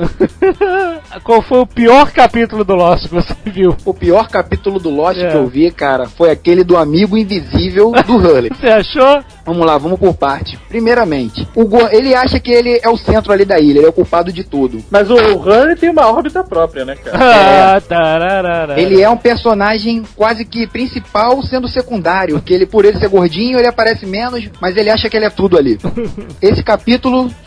[1.25, 3.75] Qual foi o pior capítulo do Lost que você viu?
[3.85, 5.31] O pior capítulo do Lost É.
[5.31, 8.51] que eu vi, cara, foi aquele do amigo invisível do Hurley.
[8.51, 9.22] Você achou?
[9.44, 10.59] Vamos lá, vamos por parte.
[10.68, 13.88] Primeiramente, o Go- ele acha que ele é o centro ali da ilha, ele é
[13.88, 14.83] o culpado de tudo.
[14.90, 17.77] Mas o Hurley tem uma órbita própria, né, cara?
[17.77, 18.81] Ah, tararara.
[18.81, 23.59] Ele é um personagem quase que principal sendo secundário, que ele por ele ser gordinho,
[23.59, 25.79] ele aparece menos, mas ele acha que ele é tudo ali.
[26.42, 26.75] Esse capítulo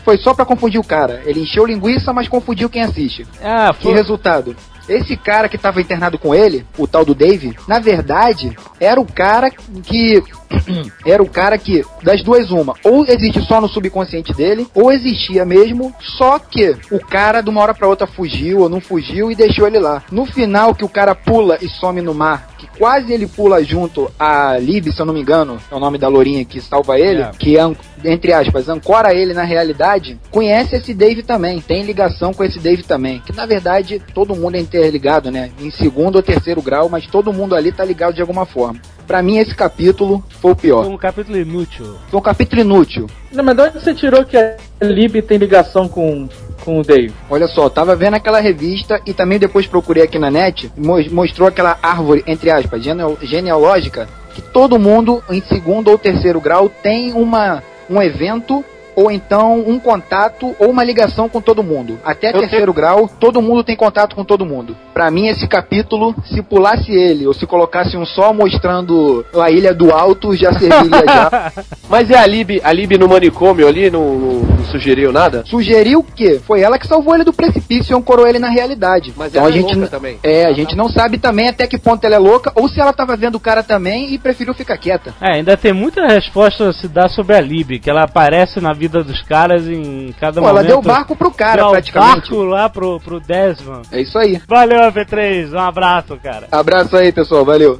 [0.04, 1.22] foi só pra confundir o cara.
[1.24, 3.26] Ele encheu linguiça, mas confundiu quem assiste.
[3.42, 3.94] Ah, Que foi.
[3.94, 4.56] resultado?
[4.88, 9.06] Esse cara que tava internado com ele, o tal do Dave, na verdade, era o
[9.06, 10.22] cara que.
[11.06, 15.44] era o cara que, das duas, uma, ou existe só no subconsciente dele, ou existia
[15.44, 19.34] mesmo, só que o cara de uma hora pra outra fugiu ou não fugiu e
[19.34, 20.02] deixou ele lá.
[20.10, 24.10] No final, que o cara pula e some no mar, que quase ele pula junto
[24.18, 27.22] a Lib, se eu não me engano, é o nome da lourinha que salva ele,
[27.22, 27.30] É.
[27.38, 27.56] que
[28.04, 32.82] entre aspas, ancora ele na realidade, conhece esse Dave também, tem ligação com esse Dave
[32.82, 33.20] também.
[33.20, 35.50] Que na verdade todo mundo é interligado, né?
[35.60, 38.80] Em segundo ou terceiro grau, mas todo mundo ali tá ligado de alguma forma.
[39.06, 40.86] Pra mim, esse capítulo foi o Foi pior.
[40.86, 41.96] um capítulo inútil.
[42.08, 43.06] Foi um capítulo inútil.
[43.32, 46.28] Não, mas de onde você tirou que a Lib tem ligação com,
[46.64, 47.12] com o Dave?
[47.28, 51.46] Olha só, tava vendo aquela revista e também depois procurei aqui na net, mo- mostrou
[51.48, 52.82] aquela árvore, entre aspas,
[53.22, 58.64] genealógica, que todo mundo em segundo ou terceiro grau tem uma, um evento
[58.96, 61.98] ou então um contato ou uma ligação com todo mundo.
[62.04, 64.76] Até Eu terceiro grau, todo mundo tem contato com todo mundo.
[64.94, 69.72] Pra mim, esse capítulo, se pulasse ele ou se colocasse um só mostrando a ilha
[69.74, 71.52] do alto, já serviria já.
[71.88, 75.42] Mas é a Lib, a Lib no manicômio ali, não, não- não sugeriu nada?
[75.46, 79.12] Sugeriu que foi ela que salvou ele do precipício e ancorou ele na realidade.
[79.16, 80.18] Mas então ela a é gente louca n- também.
[80.22, 82.92] É, a gente não sabe também até que ponto ela é louca ou se ela
[82.92, 85.12] tava vendo o cara também e preferiu ficar quieta.
[85.20, 88.72] É, ainda tem muita resposta a se dar sobre a Lib, que ela aparece na
[88.80, 90.68] vida dos caras em cada Pô, ela momento.
[90.68, 92.30] deu barco pro cara, Deu praticamente.
[92.30, 93.86] barco lá pro, pro Desmond.
[93.92, 94.40] É isso aí.
[94.48, 96.48] Valeu, AP3, um abraço, cara.
[96.50, 97.78] Abraço aí, pessoal, valeu.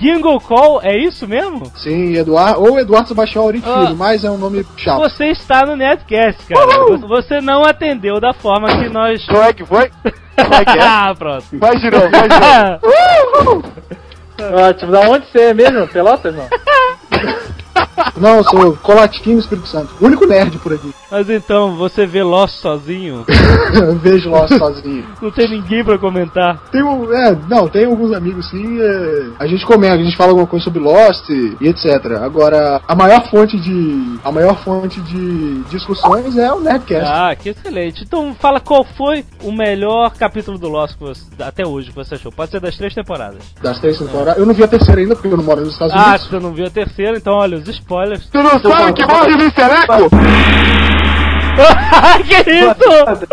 [0.00, 1.70] Gingle Call, é isso mesmo?
[1.76, 3.82] Sim, Eduardo, ou Eduardo Sebastião Aurim Ah.
[3.86, 4.98] Filho, mas é um nome chato.
[4.98, 6.96] Você está no Netcast, cara.
[7.06, 9.24] Você não atendeu da forma que nós.
[9.26, 9.90] Como é que foi?
[10.36, 10.82] Como é que é?
[10.82, 11.44] ah, pronto.
[11.56, 13.64] Faz de novo, faz de novo.
[14.68, 15.86] Ótimo, da onde você é mesmo?
[15.86, 16.48] Pelotas, não?
[18.16, 19.90] Não, eu sou Colatinho Espírito Santo.
[20.00, 20.92] O único nerd por aqui.
[21.10, 23.24] Mas então, você vê Lost sozinho?
[24.02, 25.06] Vejo Lost sozinho.
[25.20, 26.62] Não tem ninguém pra comentar.
[26.70, 28.78] Tem um, é, não, tem alguns amigos sim.
[28.80, 31.86] é, a gente comenta, a gente fala alguma coisa sobre Lost e, e etc.
[32.22, 34.18] Agora, a maior fonte de.
[34.24, 37.10] A maior fonte de discussões é o Nerdcast.
[37.10, 38.04] Ah, que excelente.
[38.04, 42.14] Então fala qual foi o melhor capítulo do Lost que você- até hoje que você
[42.14, 42.30] achou.
[42.30, 43.42] Pode ser das três temporadas.
[43.62, 44.36] Das três temporadas.
[44.38, 46.26] Eu não vi a terceira ainda, porque eu não moro nos Estados Ah, Unidos.
[46.28, 48.26] você não viu a terceira, então olha os spoilers.
[48.30, 50.10] Tu não sabe que morre no Seleco?
[52.24, 53.26] que isso?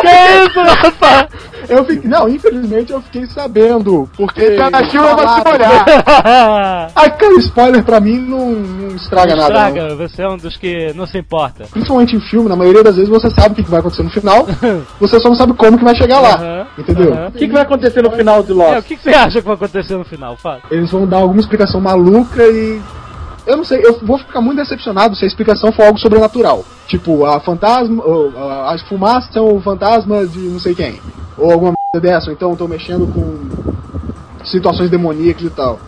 [0.00, 0.08] que
[0.46, 1.28] isso, rapaz?
[1.68, 6.90] Eu fiquei, não, infelizmente eu fiquei sabendo, porque Tá na chuva, vai se molhar.
[6.94, 9.52] Aquele spoiler pra mim não, não estraga nada.
[9.52, 9.68] não.
[9.68, 11.64] Estraga, você é um dos que não se importa.
[11.70, 14.46] Principalmente em filme, na maioria das vezes você sabe o que vai acontecer no final,
[15.00, 16.66] você só não sabe como que vai chegar lá.
[16.78, 17.12] Entendeu?
[17.28, 18.74] O que, que vai acontecer no final de Lost?
[18.74, 20.36] É, o que, que você acha que vai acontecer no final?
[20.36, 20.60] Fala.
[20.70, 22.80] Eles vão dar alguma explicação maluca e.
[23.46, 26.64] Eu não sei, eu vou ficar muito decepcionado se a explicação for algo sobrenatural.
[26.88, 28.02] Tipo, a fantasma.
[28.66, 31.00] As fumaças são o fantasma de não sei quem.
[31.38, 35.78] Ou alguma merda dessa, ou então eu tô mexendo com situações demoníacas e tal.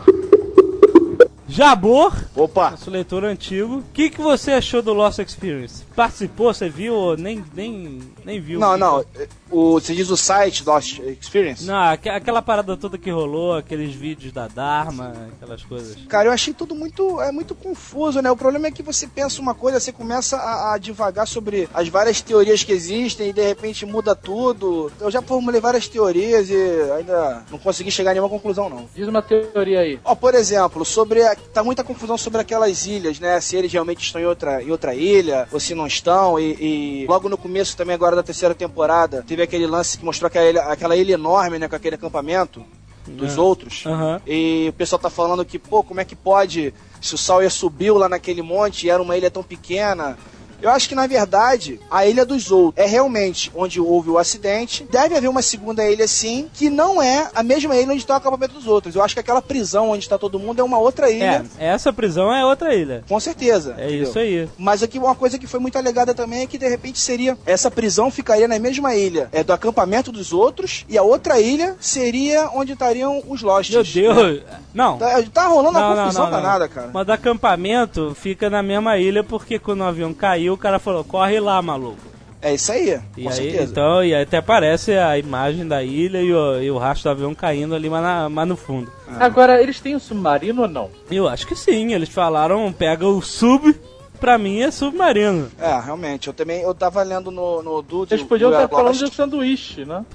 [1.48, 2.70] Jabor, Opa!
[2.70, 3.78] nosso leitor antigo.
[3.78, 5.87] O que, que você achou do Lost Experience?
[5.98, 8.60] Participou, você viu ou nem, nem, nem viu?
[8.60, 9.04] Não, não.
[9.50, 11.66] O, você diz o site Lost Experience?
[11.66, 15.96] Não, aque- aquela parada toda que rolou, aqueles vídeos da Dharma, aquelas coisas.
[16.06, 18.30] Cara, eu achei tudo muito, é muito confuso, né?
[18.30, 21.88] O problema é que você pensa uma coisa, você começa a, a divagar sobre as
[21.88, 24.92] várias teorias que existem e de repente muda tudo.
[25.00, 26.54] Eu já formulei várias teorias e
[26.96, 28.88] ainda não consegui chegar a nenhuma conclusão, não.
[28.94, 29.98] Diz uma teoria aí.
[30.04, 33.40] Ó, por exemplo, sobre a, tá muita confusão sobre aquelas ilhas, né?
[33.40, 36.38] Se eles realmente estão em outra, em outra ilha ou se não estão.
[36.38, 40.28] E, e logo no começo também agora da terceira temporada teve aquele lance que mostrou
[40.28, 41.66] aquela ilha, aquela ilha enorme, né?
[41.68, 42.64] Com aquele acampamento
[43.06, 43.40] dos É.
[43.40, 43.84] outros.
[43.86, 44.20] Aham.
[44.26, 46.72] E o pessoal tá falando que, pô, como é que pode?
[47.00, 50.16] Se o Sawyer subiu lá naquele monte e era uma ilha tão pequena.
[50.60, 54.86] Eu acho que, na verdade, a Ilha dos Outros é realmente onde houve o acidente.
[54.90, 58.16] Deve haver uma segunda ilha, sim, que não é a mesma ilha onde está o
[58.16, 58.94] acampamento dos outros.
[58.94, 61.44] Eu acho que aquela prisão onde está todo mundo é uma outra ilha.
[61.58, 63.04] É, essa prisão é outra ilha.
[63.08, 63.74] Com certeza.
[63.78, 64.02] É entendeu?
[64.02, 64.48] isso aí.
[64.58, 67.70] Mas aqui uma coisa que foi muito alegada também é que de repente seria essa
[67.70, 72.48] prisão ficaria na mesma ilha, é do acampamento dos outros e a outra ilha seria
[72.52, 73.74] onde estariam os Losts.
[73.74, 74.42] Meu Deus!
[74.74, 74.98] Não.
[74.98, 76.42] Tá, tá rolando Não, uma confusão não, não.
[76.42, 76.90] danada, cara.
[76.92, 81.02] Mas do acampamento fica na mesma ilha porque quando o avião caiu, o cara falou,
[81.04, 81.98] corre lá, maluco.
[82.40, 83.72] É isso aí, E com aí, certeza.
[83.72, 87.12] então, e aí até aparece a imagem da ilha e o, e o rastro do
[87.16, 88.92] avião caindo ali, mas, na- mas no fundo.
[89.18, 90.88] Agora, eles têm um submarino ou não?
[91.10, 93.74] Eu acho que sim, eles falaram, pega o sub,
[94.20, 95.50] pra mim é submarino.
[95.58, 98.14] É, realmente, eu também eu tava lendo no, no Dude.
[98.14, 98.98] Eles podiam estar falando Lost.
[99.00, 100.04] de um sanduíche, né?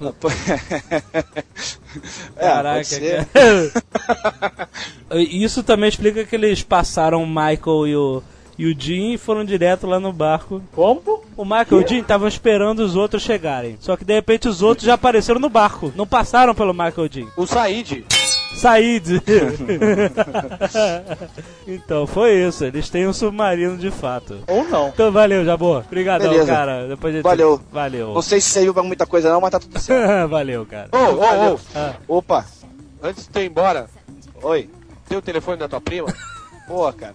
[2.36, 2.80] É, Caraca.
[5.30, 8.22] Isso também explica que eles passaram o Michael e o,
[8.58, 10.62] e o Jim foram direto lá no barco.
[10.72, 11.22] Como?
[11.36, 13.76] O Michael e o Jim estavam esperando os outros chegarem.
[13.80, 15.92] Só que de repente os outros já apareceram no barco.
[15.96, 17.28] Não passaram pelo Michael e o Jim.
[17.36, 18.04] O Said.
[18.54, 19.06] Said.
[21.66, 22.64] então, foi isso.
[22.64, 24.38] Eles têm um submarino de fato.
[24.46, 24.88] Ou não.
[24.88, 25.84] Então valeu, Jabor.
[25.86, 26.52] Obrigadão, Beleza.
[26.52, 26.86] cara.
[26.86, 27.24] Depois a gente...
[27.24, 27.60] Valeu.
[27.72, 28.14] Valeu.
[28.14, 30.26] Não sei se serviu pra muita coisa não, mas tá tudo certo.
[30.30, 30.88] valeu, cara.
[30.92, 32.18] Ô, ô, ô.
[32.18, 32.44] Opa.
[33.02, 33.86] Antes de tu ir embora,
[34.42, 34.70] Oi.
[35.08, 36.06] tem o telefone da tua prima?
[36.66, 37.14] Pô, cara.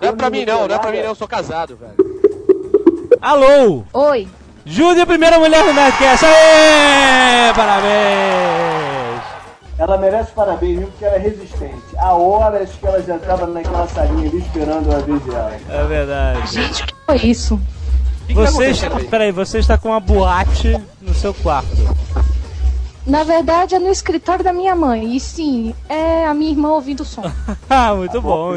[0.00, 1.94] Não é pra mim não, não é pra mim não, eu sou casado, velho.
[3.20, 3.84] Alô!
[3.92, 4.28] Oi.
[4.64, 6.24] Júlia, a primeira mulher do Nerdcast.
[6.24, 7.52] Aê!
[7.54, 9.22] Parabéns!
[9.78, 11.82] Ela merece parabéns mesmo porque ela é resistente.
[11.96, 15.56] Há horas que ela já estava naquela salinha ali esperando a vez dela.
[15.68, 16.52] É verdade.
[16.52, 17.60] Gente, que foi isso?
[18.34, 21.68] Você está, peraí, você está com uma boate no seu quarto.
[23.10, 25.16] Na verdade, é no escritório da minha mãe.
[25.16, 27.22] E sim, é a minha irmã ouvindo o som.
[27.68, 28.56] Ah, muito bom.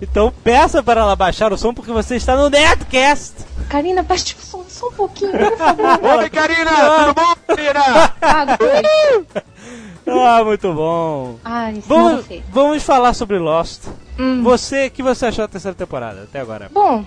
[0.00, 3.34] Então peça para ela baixar o som porque você está no Nerdcast.
[3.68, 5.98] Karina, baixe o som só um pouquinho, por favor.
[6.18, 6.70] Oi, Karina!
[6.70, 8.14] Tudo bom, Karina?
[8.22, 8.46] Ah,
[10.40, 11.38] Ah, muito bom.
[11.44, 13.86] Ai, Vamos, vamos falar sobre Lost.
[14.18, 14.42] Hum.
[14.44, 16.70] Você, o que você achou da terceira temporada até agora?
[16.72, 17.04] Bom,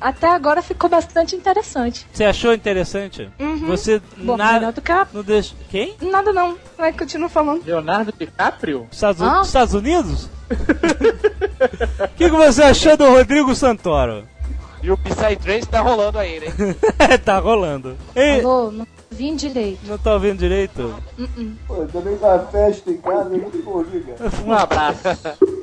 [0.00, 2.06] até agora ficou bastante interessante.
[2.12, 3.28] Você achou interessante?
[3.38, 3.66] Uhum.
[3.66, 5.06] Você Bom, nada melhor do que a...
[5.12, 5.94] não deixa quem?
[6.02, 6.56] Nada não.
[6.76, 7.64] Vai, continua falando.
[7.64, 8.86] Leonardo DiCaprio?
[8.90, 9.40] Estados, Ah.
[9.44, 10.28] Estados Unidos?
[10.50, 14.24] O que, que você achou do Rodrigo Santoro?
[14.82, 16.54] E o Psytrance tá rolando ainda, hein?
[17.24, 17.96] tá rolando.
[18.14, 19.80] Ei, Alô, não vim direito.
[19.84, 20.94] não tá ouvindo direito?
[21.18, 21.52] Uh-uh.
[21.66, 24.32] Pô, também com a festa em casa, eu não cara.
[24.46, 25.00] Um abraço.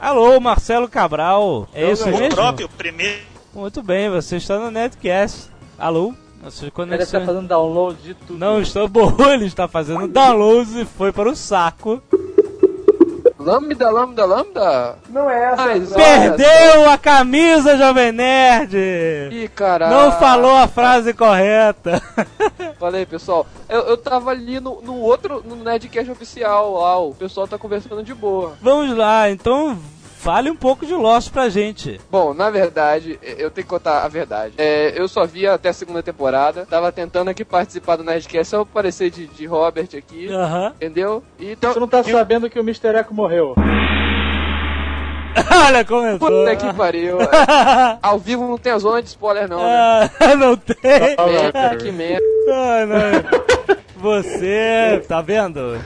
[0.00, 1.68] Alô, Marcelo Cabral.
[1.74, 2.34] É isso o mesmo?
[2.34, 3.20] próprio primeiro.
[3.52, 5.50] Muito bem, você está no Netcast.
[5.78, 6.14] Alô?
[6.42, 8.38] Nossa Ele está fazendo download de tudo.
[8.38, 12.02] Não estou bom, ele está fazendo downloads e foi para o saco.
[13.38, 14.98] Lambda, lambda, lambda?
[15.08, 15.64] Não é essa.
[15.64, 18.76] Mas, Perdeu a camisa, Jovem Nerd!
[19.32, 19.94] Ih, caralho.
[19.94, 22.02] Não falou a frase correta.
[22.78, 23.46] Falei, pessoal.
[23.66, 28.02] Eu, eu tava ali no, no outro, no Nerdcast oficial lá, o pessoal tá conversando
[28.02, 28.54] de boa.
[28.60, 29.78] Vamos lá, então
[30.20, 31.98] fale um pouco de Lost pra gente.
[32.10, 34.52] Bom, na verdade, eu tenho que contar a verdade.
[34.58, 36.66] É, eu só vi até a segunda temporada.
[36.66, 40.28] Tava tentando aqui participar do Nerdcast, só aparecer de, de Robert aqui.
[40.28, 40.72] Aham.
[40.76, 41.24] Entendeu?
[41.38, 42.98] E então, Você não tá sabendo que o Mr.
[42.98, 43.54] Echo morreu.
[45.66, 46.28] Olha, começou.
[46.28, 47.20] Puta que pariu.
[47.22, 49.58] É, Ao vivo não tem a zona de spoiler, não.
[49.58, 50.10] Né?
[50.20, 50.76] Ah, não tem.
[50.82, 52.24] Merda, que merda.
[52.48, 53.49] Ah, não.
[54.00, 55.78] Você, tá vendo?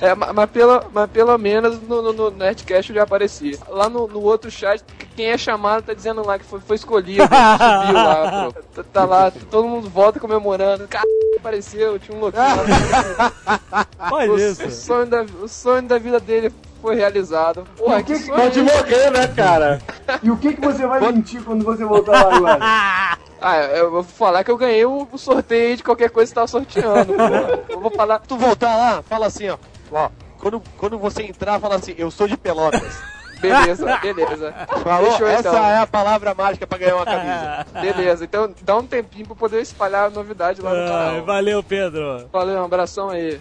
[0.00, 3.58] É, ma- mas, pelo, mas pelo menos no, no, no Nerdcast eu já apareci.
[3.68, 4.82] Lá no, no outro chat,
[5.16, 7.24] quem é chamado tá dizendo lá que foi, foi escolhido.
[7.24, 8.62] subiu lá, pô.
[8.74, 10.86] Tá, tá lá, todo mundo volta comemorando.
[10.86, 11.08] Caralho,
[11.38, 12.44] apareceu, tinha um louquinho.
[14.12, 14.66] Olha o, isso.
[14.66, 17.66] O sonho, da, o sonho da vida dele foi realizado.
[17.76, 19.82] Porra, que, que que sonho pode morrer, né, cara?
[20.22, 23.18] E o que, que você vai mentir quando você voltar lá agora?
[23.40, 26.46] Ah, eu vou falar que eu ganhei o, sorteio de qualquer coisa que você tava
[26.46, 27.14] sorteando.
[27.14, 27.72] pô.
[27.72, 28.20] Eu vou falar.
[28.20, 29.58] Tu voltar lá, fala assim, ó.
[29.92, 32.98] Ó, quando, quando você entrar, fala assim, eu sou de Pelotas.
[33.40, 34.52] Beleza, beleza.
[34.82, 35.12] Falou?
[35.12, 35.66] Fechou, Essa então.
[35.66, 37.66] é a palavra mágica pra ganhar uma camisa.
[37.80, 41.24] Beleza, então dá um tempinho pra poder espalhar a novidade lá no canal.
[41.24, 42.28] valeu, Pedro.
[42.32, 43.38] Valeu, um abração aí.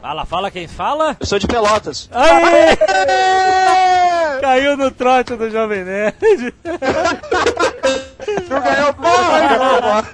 [0.00, 1.16] Fala, fala quem fala.
[1.18, 2.08] Eu sou de Pelotas.
[2.12, 2.76] Aê!
[4.40, 6.14] Caiu no trote do Jovem Nerd.
[8.26, 10.04] Tu ganhou porra,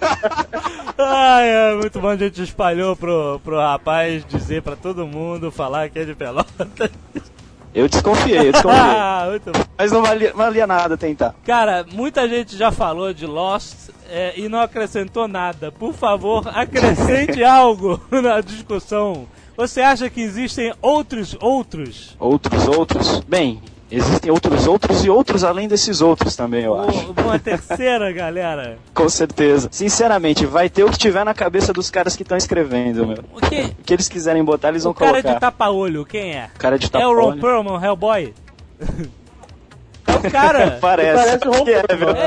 [0.99, 5.89] Ai, é muito bom, a gente espalhou pro, pro rapaz dizer pra todo mundo falar
[5.91, 6.91] que é de Pelotas.
[7.75, 8.83] Eu desconfiei, eu desconfiei.
[9.03, 9.65] Ah, muito bom.
[9.79, 11.35] Mas não valia, valia nada tentar.
[11.45, 15.73] Cara, muita gente já falou de Lost é, e não acrescentou nada.
[15.73, 19.27] Por favor, acrescente algo na discussão.
[19.57, 22.17] Você acha que existem outros outros?
[22.19, 23.21] Outros, outros.
[23.21, 27.13] Bem, existem outros, outros e outros além desses outros também, eu acho.
[27.13, 28.79] Uma terceira, galera?
[28.95, 29.69] Com certeza.
[29.71, 33.19] Sinceramente, vai ter o que tiver na cabeça dos caras que estão escrevendo, meu.
[33.35, 33.61] O que?
[33.63, 35.35] O que eles quiserem botar, eles vão O cara colocar.
[35.35, 36.49] de tapa-olho, quem é?
[36.55, 37.41] O cara de É o Ron tapa-olho.
[37.41, 38.35] Perlman, Hellboy?
[40.23, 40.79] É o cara.
[40.81, 41.41] Parece.
[41.41, 41.83] Parece Que é?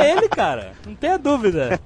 [0.06, 0.72] É ele, cara.
[0.86, 1.80] Não tenha dúvida.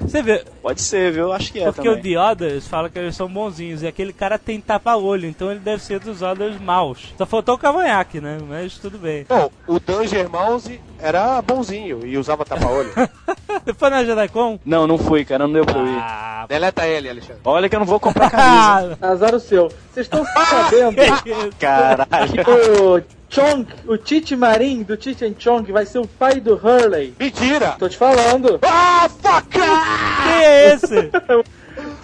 [0.00, 1.32] Você vê, Pode ser, viu?
[1.32, 2.00] Acho que é porque também.
[2.00, 5.60] o The Others fala que eles são bonzinhos e aquele cara tem tapa-olho, então ele
[5.60, 7.14] deve ser dos Others maus.
[7.16, 8.38] Só faltou o cavanhaque, né?
[8.46, 9.24] Mas tudo bem.
[9.28, 12.92] Bom, o Danger Mouse era bonzinho e usava tapa-olho.
[13.64, 14.58] Depois na JediCon?
[14.64, 15.98] Não, não fui, cara, não deu pra eu ir.
[15.98, 17.40] Ah, Deleta ele, Alexandre.
[17.44, 18.98] Olha que eu não vou comprar camisa.
[19.02, 19.68] Azar o seu.
[19.92, 20.96] Vocês estão sabendo
[21.58, 22.44] Caralho.
[22.44, 26.54] que o Chong, o Tite Marim do Tite and Chong vai ser o pai do
[26.54, 27.14] Hurley?
[27.18, 27.74] Mentira!
[27.78, 28.58] Tô te falando.
[28.62, 29.48] Ah, fuck!
[29.50, 31.10] Quem é esse?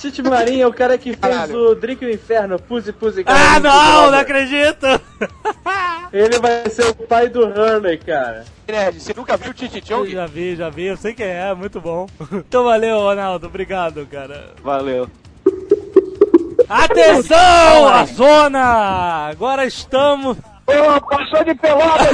[0.01, 4.11] Tite Marim é o cara que fez o Drink no Inferno, Pussy Pussy Ah, não,
[4.11, 4.87] não acredito!
[6.11, 8.47] Ele vai ser o pai do Hurley, cara.
[8.67, 10.11] Nerd, você nunca viu o Titi Eu Chong?
[10.11, 12.07] já vi, já vi, eu sei quem é, muito bom.
[12.33, 14.55] Então valeu, Ronaldo, obrigado, cara.
[14.63, 15.07] Valeu.
[16.69, 19.29] Atenção, a zona!
[19.29, 20.37] Agora estamos.
[20.71, 22.05] Ô, passou de pelota,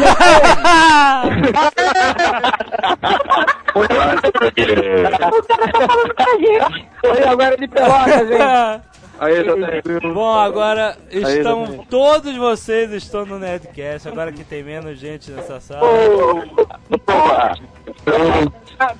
[7.05, 8.97] Oi, agora de pelota, gente.
[9.19, 10.13] Aí, JR.
[10.13, 11.85] Bom, agora estão.
[11.89, 15.81] Todos vocês estão no Nerdcast, agora que tem menos gente nessa sala.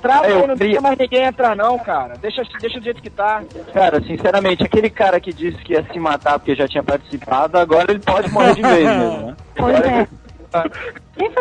[0.01, 2.15] Trava Eu aí, não queria- deixa mais ninguém entrar não, cara.
[2.17, 3.43] Deixa, deixa do jeito que tá.
[3.75, 7.91] Cara, sinceramente, aquele cara que disse que ia se matar porque já tinha participado, agora
[7.93, 9.37] ele pode morrer de vez mesmo, né?
[9.55, 10.09] Pois é.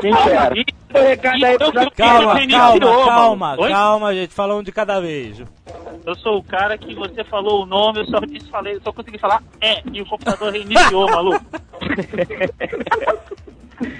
[0.01, 0.13] Quem
[1.17, 1.57] que era?
[1.57, 3.61] Calma, calma, iniciou, calma, mano.
[3.63, 3.69] Oi?
[3.69, 5.43] calma, gente, fala um de cada vez.
[6.05, 9.17] Eu sou o cara que você falou o nome, eu só disse, falei, só consegui
[9.17, 11.43] falar é, e o computador reiniciou, maluco.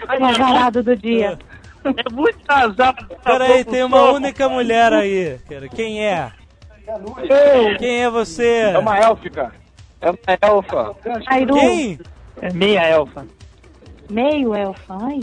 [0.07, 1.37] Azarado do dia.
[1.83, 2.95] É muito azar.
[3.23, 5.37] Peraí, tem uma única mulher aí.
[5.47, 5.67] cara.
[5.69, 6.31] Quem é?
[7.77, 8.71] Quem é você?
[8.73, 9.51] É uma élfica.
[10.01, 10.95] É uma elfa.
[11.53, 11.99] Quem?
[12.41, 13.25] É meia elfa.
[14.09, 15.19] Meio elfa, ai.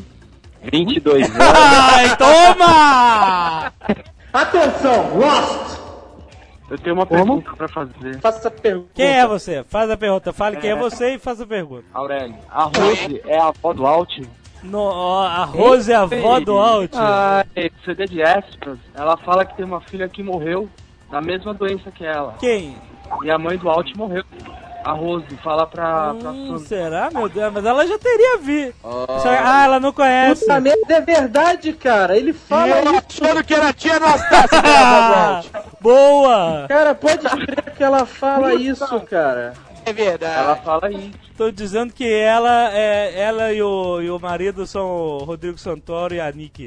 [0.62, 1.38] 22 anos.
[1.40, 3.72] Ai, toma!
[4.32, 5.82] Atenção, Lost!
[6.70, 8.18] Eu tenho uma pergunta pra fazer.
[8.20, 8.88] Faça a pergunta.
[8.94, 9.62] Quem é você?
[9.64, 10.32] Faz a pergunta.
[10.32, 11.84] Fale quem é você e faça a pergunta.
[11.92, 14.20] Aurélio, a Rose é a avó do Alt?
[14.62, 14.88] No,
[15.22, 16.92] a Rose é a avó do Alt.
[16.94, 17.44] Ah,
[17.84, 20.66] CD de Astros, ela fala que tem uma filha que morreu
[21.10, 22.36] da mesma doença que ela.
[22.40, 22.74] Quem?
[23.22, 24.24] E a mãe do Alt morreu.
[24.84, 26.58] A Rose fala pra, pra Hum, Sônia.
[26.66, 27.52] será, meu Deus?
[27.52, 28.74] Mas ela já teria vi.
[28.84, 30.40] Ah, ela não conhece.
[30.42, 32.16] Puta merda, é verdade, cara.
[32.16, 33.04] Ele fala eu isso.
[33.24, 35.50] achando que era tia Anastácia.
[35.80, 36.66] Boa!
[36.68, 39.52] Cara, pode crer que ela fala isso, cara.
[39.84, 40.38] É verdade.
[40.44, 41.12] Ela fala aí.
[41.36, 46.14] Tô dizendo que ela, é, ela e, o, e o marido são o Rodrigo Santoro
[46.14, 46.66] e a Nick.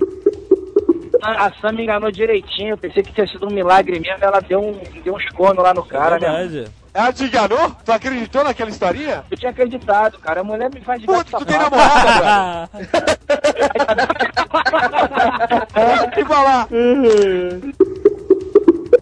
[1.22, 4.60] A Sam me enganou direitinho, eu pensei que tinha sido um milagre mesmo, ela deu,
[4.62, 6.66] um, deu uns cornos lá no cara, né?
[6.96, 7.76] Ela te enganou?
[7.84, 9.26] Tu acreditou naquela historinha?
[9.30, 10.40] Eu tinha acreditado, cara.
[10.40, 12.70] A mulher me faz de gato tu tem namorada,
[16.06, 16.70] eu te falar.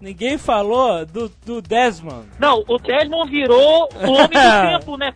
[0.02, 2.26] Ninguém falou do, do Desmond.
[2.40, 4.34] Não, o Desmond virou o homem do
[4.80, 5.14] tempo, né?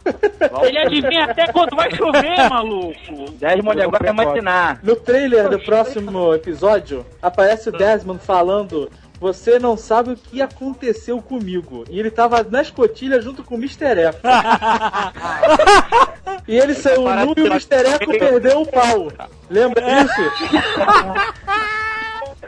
[0.62, 2.94] Ele adivinha até quando vai chover, maluco.
[3.40, 4.80] Desmond agora vai macinar.
[4.84, 8.90] No trailer do próximo episódio, aparece o Desmond falando.
[9.20, 11.84] Você não sabe o que aconteceu comigo.
[11.90, 14.00] E ele tava na escotilha junto com o Mr.
[14.00, 14.20] Echo.
[16.48, 17.96] e ele saiu nu e o Mr.
[17.96, 19.12] Echo perdeu o pau.
[19.50, 20.22] Lembra disso?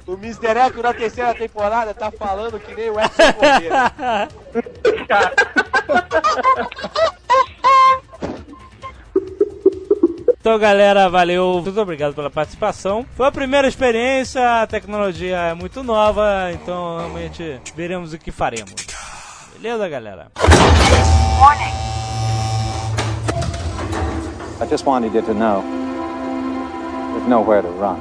[0.05, 0.57] O Mr.
[0.67, 3.91] Echo na terceira temporada tá falando que nem o Edson Correia.
[10.40, 11.62] Então, galera, valeu.
[11.62, 13.06] Muito obrigado pela participação.
[13.16, 18.74] Foi a primeira experiência, a tecnologia é muito nova, então realmente veremos o que faremos.
[19.54, 20.32] Beleza, galera?
[24.62, 25.62] I just wanted you to know
[27.14, 27.98] there's nowhere to run.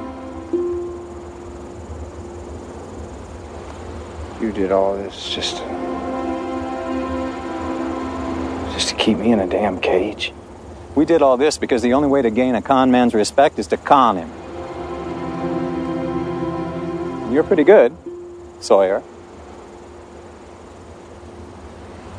[4.41, 5.63] You did all this just to,
[8.73, 10.33] just to keep me in a damn cage.
[10.95, 13.67] We did all this because the only way to gain a con man's respect is
[13.67, 14.29] to con him.
[17.23, 17.95] And you're pretty good,
[18.59, 19.03] Sawyer.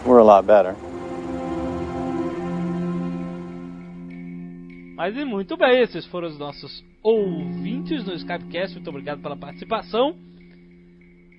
[0.06, 0.76] We're a lot better.
[4.96, 8.74] Mas e muito bem, esses foram os nossos ouvintes no Skypecast.
[8.74, 10.14] Muito obrigado pela participação.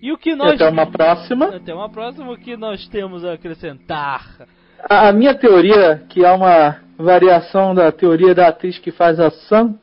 [0.02, 0.56] E o que nós.
[0.56, 1.56] até uma próxima.
[1.56, 2.32] Até uma próxima.
[2.32, 4.48] O que nós temos a acrescentar?
[4.90, 9.30] A a minha teoria, que é uma variação da teoria da atriz que faz a
[9.30, 9.76] Sam,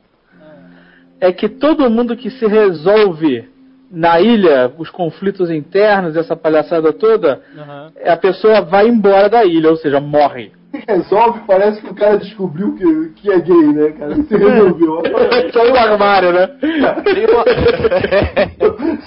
[1.19, 3.47] é que todo mundo que se resolve
[3.91, 7.41] na ilha, os conflitos internos, essa palhaçada toda,
[8.05, 10.51] a pessoa vai embora da ilha, ou seja, morre.
[10.87, 14.15] Resolve, parece que o cara descobriu que, que é gay, né, cara?
[14.15, 15.01] Se resolveu.
[15.51, 16.47] Saiu do armário, né?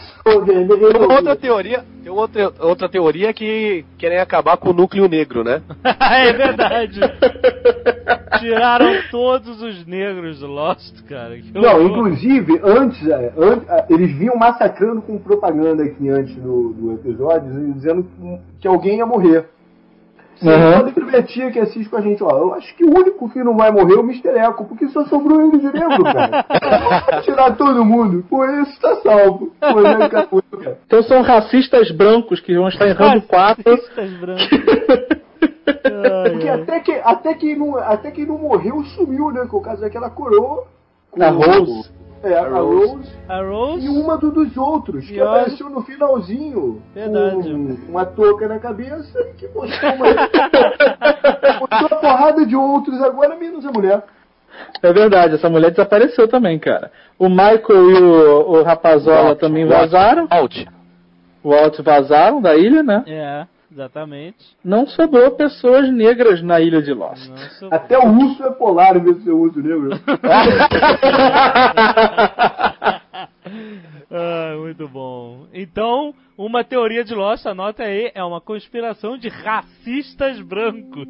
[0.25, 5.63] Outra teoria, tem outra, outra teoria que querem acabar com o núcleo negro, né?
[6.01, 7.01] é verdade.
[8.39, 11.37] Tiraram todos os negros do Lost, cara.
[11.37, 11.83] Que Não, horror.
[12.09, 17.73] inclusive, antes, é, an- é, eles vinham massacrando com propaganda aqui antes do, do episódio,
[17.75, 18.07] dizendo
[18.61, 19.47] que alguém ia morrer.
[20.43, 20.81] Uhum.
[20.81, 22.31] pode prometer que assiste com a gente, ó.
[22.31, 24.29] Eu acho que o único que não vai morrer é o Mr.
[24.29, 27.23] Echo, porque só sobrou ele de negro, cara.
[27.23, 28.25] Tirar todo mundo.
[28.29, 29.53] Com isso tá salvo.
[29.61, 30.79] Com ele puto, cara.
[30.87, 33.71] Então são racistas brancos que vão estar Rambo 4.
[33.71, 34.49] Racistas brancos.
[36.31, 39.47] Porque até, que, até, que não, até que não morreu, sumiu, né?
[39.49, 40.67] Com o caso daquela coroa.
[41.11, 41.91] com Rose.
[42.23, 43.13] É, a, Rose.
[43.29, 43.85] A Rose.
[43.85, 46.81] E uma do, dos outros, que E olha- apareceu no finalzinho.
[46.95, 47.53] Verdade.
[47.53, 50.07] Com uma touca na cabeça e que mostrou uma.
[51.61, 54.03] mostrou uma porrada de outros agora, menos a mulher.
[54.83, 56.91] É verdade, essa mulher desapareceu também, cara.
[57.19, 60.27] O Michael e o, o Rapazola também vazaram.
[60.31, 60.67] Alt.
[61.43, 63.03] O Alt vazaram da ilha, né?
[63.07, 64.39] É, exatamente.
[64.65, 67.31] Não sobrou pessoas negras na ilha de Lost.
[67.71, 69.91] Até o urso é polar em vez de ser urso negro.
[74.15, 75.47] Ah, muito bom.
[75.55, 81.07] Então, uma teoria de Lost, anota aí, é uma conspiração de racistas brancos.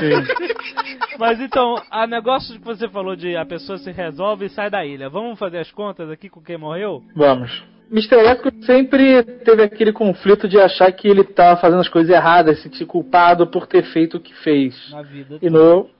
[1.18, 4.84] Mas então, a negócio que você falou de a pessoa se resolve e sai da
[4.84, 5.08] ilha.
[5.08, 7.00] Vamos fazer as contas aqui com quem morreu?
[7.14, 7.62] Vamos.
[7.90, 8.14] Mr.
[8.14, 12.62] Echo sempre teve aquele conflito de achar que ele tá fazendo as coisas erradas, se
[12.64, 14.76] sentir culpado por ter feito o que fez.
[14.90, 15.38] Na vida.
[15.42, 15.90] E no,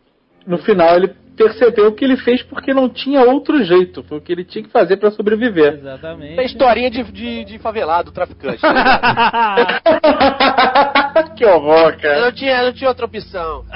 [0.46, 4.04] no final ele percebeu que ele fez porque não tinha outro jeito.
[4.04, 5.74] Foi o que ele tinha que fazer pra sobreviver.
[5.74, 6.38] Exatamente.
[6.38, 8.60] É historinha de, de, de favelado, traficante.
[11.36, 13.64] que horror, Eu não tinha, não tinha outra opção.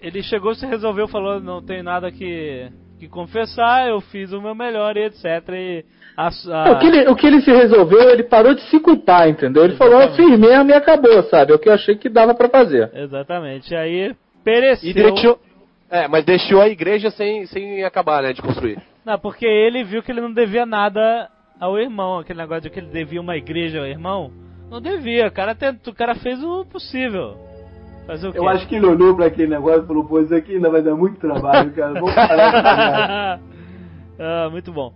[0.00, 4.54] Ele chegou, se resolveu, falou: não tem nada que, que confessar, eu fiz o meu
[4.54, 5.24] melhor e etc.
[5.50, 5.84] E
[6.26, 6.28] a,
[6.68, 9.64] a- O, que ele, o que ele se resolveu, ele parou de se culpar, entendeu?
[9.64, 11.52] Ele falou, eu fiz mesmo e acabou, sabe?
[11.52, 12.90] É o que eu achei que dava pra fazer.
[12.94, 13.74] Exatamente.
[13.74, 14.14] Aí
[14.44, 14.90] pereceu.
[14.90, 15.38] E deixou.
[15.90, 18.78] É, mas deixou a igreja sem, sem acabar, né, de construir.
[19.04, 22.18] Não, porque ele viu que ele não devia nada ao irmão.
[22.18, 24.30] Aquele negócio de que ele devia uma igreja ao irmão.
[24.70, 25.26] Não devia.
[25.26, 27.36] O cara, tentou, o cara fez o possível.
[28.06, 28.38] Fazer o quê?
[28.38, 30.80] Eu acho que ele olhou pra aquele negócio e falou, pô, isso aqui ainda vai
[30.82, 31.94] dar muito trabalho, cara.
[31.94, 33.42] Vamos parar de
[34.22, 34.92] ah, muito bom.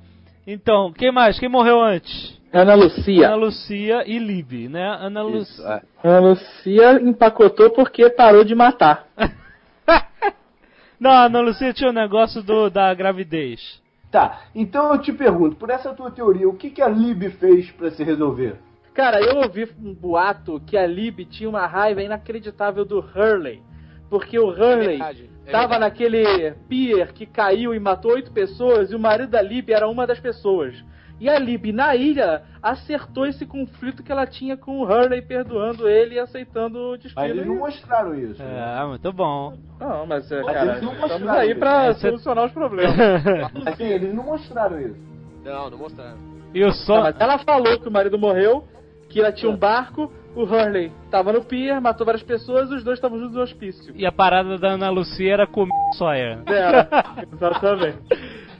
[0.47, 1.39] Então, quem mais?
[1.39, 2.39] Quem morreu antes?
[2.53, 3.27] Ana Lucia.
[3.27, 4.87] Ana Lucia e Lib, né?
[5.01, 5.83] Ana Lucia.
[6.03, 9.07] Ana Lucia empacotou porque parou de matar.
[11.01, 13.83] Não, a Ana Lucia tinha o negócio do, da gravidez.
[14.11, 17.73] Tá, então eu te pergunto, por essa tua teoria, o que, que a Lib fez
[17.73, 18.57] pra se resolver?
[18.95, 23.61] Cara, eu ouvi um boato que a Lib tinha uma raiva inacreditável do Hurley.
[24.19, 25.81] Porque o Hurley verdade, é tava verdade.
[25.81, 30.07] naquele pier que caiu e matou oito pessoas e o marido da Lib era uma
[30.07, 30.75] das pessoas.
[31.21, 35.89] E a Lib, na ilha, acertou esse conflito que ela tinha com o Hurley, perdoando
[35.89, 37.15] ele e aceitando o destino.
[37.17, 38.43] Mas eles não mostraram isso.
[38.43, 38.79] né?
[38.81, 39.57] É, muito bom.
[39.81, 41.59] Não, mas, é, Mas cara, eles não estamos mostraram aí isso.
[41.61, 42.97] pra É, solucionar os problemas.
[43.67, 44.97] Assim, eles não mostraram isso.
[45.45, 46.19] Não, não mostraram.
[46.53, 47.01] E o Não, só.
[47.03, 48.65] mas ela falou que o marido morreu,
[49.09, 52.85] que ela tinha um barco, o Hurley tava no pier, matou várias pessoas e os
[52.85, 53.93] dois estavam juntos no hospício.
[53.97, 56.39] E a parada da Ana Lucia era comer Sawyer.
[56.47, 56.89] Era,
[57.33, 57.99] exatamente.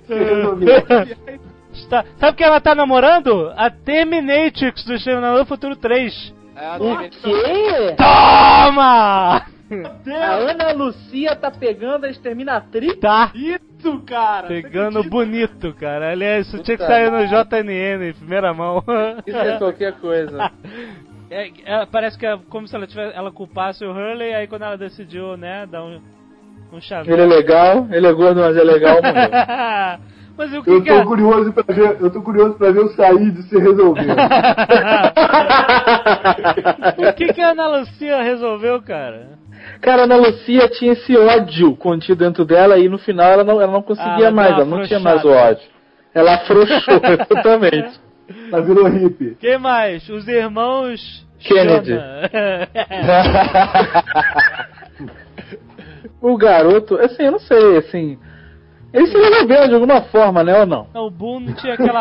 [1.73, 3.53] Está- Sabe quem ela tá namorando?
[3.57, 6.33] A Terminatrix do Exterminador Futuro 3.
[6.57, 7.97] É, O quê?
[7.97, 9.39] Toma!
[9.41, 12.97] A Ana Lucia tá pegando a exterminatriz?
[13.01, 13.33] Tá.
[13.35, 14.47] Isso, cara!
[14.47, 16.13] Pegando bonito, cara.
[16.13, 18.85] Aliás, isso tinha que sair no JNN, em primeira mão.
[19.27, 20.53] Isso é qualquer coisa.
[21.35, 24.63] É, é, parece que é como se ela tivesse, ela culpasse o Hurley, aí quando
[24.63, 26.01] ela decidiu, né, dar um,
[26.73, 27.21] um chaveiro.
[27.21, 28.99] Ele é legal, ele é gordo, mas é legal.
[30.37, 31.05] Mas o que, Eu que tô é?
[31.05, 34.05] curioso pra ver, eu tô curioso pra ver o Said se resolver.
[36.99, 39.39] o que, que a Ana Lucia resolveu, cara?
[39.81, 43.63] Cara, a Ana Lucia tinha esse ódio contido dentro dela e no final ela não,
[43.63, 45.69] ela não conseguia Ah, mais, deu ela não tinha mais o ódio.
[46.13, 48.01] Ela afrouxou, exatamente.
[48.53, 49.37] Ela virou hippie.
[49.41, 50.09] Quem mais?
[50.09, 51.95] Os irmãos Kennedy.
[56.21, 58.19] O garoto, assim, eu não sei, assim.
[58.93, 60.87] Ele se resolveu de alguma forma, né, ou não?
[60.95, 62.01] Não, o Boone tinha aquela,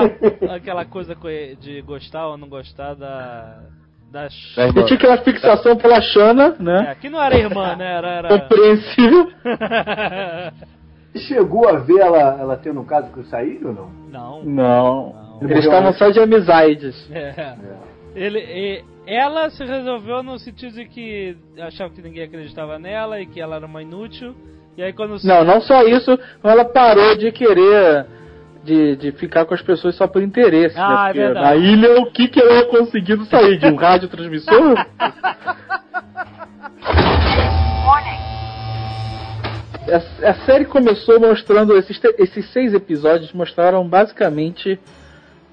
[0.56, 1.28] aquela coisa co-
[1.60, 3.64] de gostar ou não gostar da.
[4.12, 6.96] da Sh- Ele tinha aquela fixação pela Xana, É, né?
[7.02, 7.98] que não era irmã, né?
[7.98, 8.08] Era.
[8.10, 8.30] era...
[8.40, 9.30] Compreensível.
[11.28, 13.90] Chegou a ver ela, ela tendo um caso com o Said ou não?
[14.10, 14.44] Não.
[14.44, 15.16] Não.
[15.18, 17.10] Ele Eles estavam só de amizades.
[17.12, 17.56] É.
[18.16, 23.26] Ele, e- ela se resolveu no sentido de que achava que ninguém acreditava nela e
[23.26, 24.36] que ela era uma inútil.
[24.78, 28.06] E aí quando Não, não só isso, ela parou de querer
[28.64, 30.76] de, de ficar com as pessoas só por interesse.
[30.78, 31.22] Ah, né?
[31.22, 31.34] é.
[31.34, 33.58] Na ilha, o que, que ela ia conseguindo sair?
[33.58, 34.86] De um radiotransmissor?
[39.86, 44.80] A, a série começou mostrando esses, esses seis episódios mostraram basicamente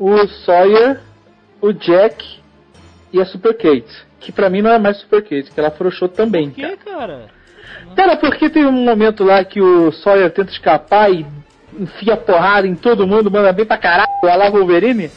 [0.01, 0.99] o Sawyer,
[1.61, 2.25] o Jack
[3.13, 4.09] e a Super Kate.
[4.19, 6.51] Que pra mim não é mais Super Kate, que ela afrouxou também.
[6.51, 7.27] Por que, cara?
[7.95, 11.25] Cara, porque tem um momento lá que o Sawyer tenta escapar e
[11.79, 15.11] enfia porrada em todo mundo, manda bem pra caralho, a lá Wolverine,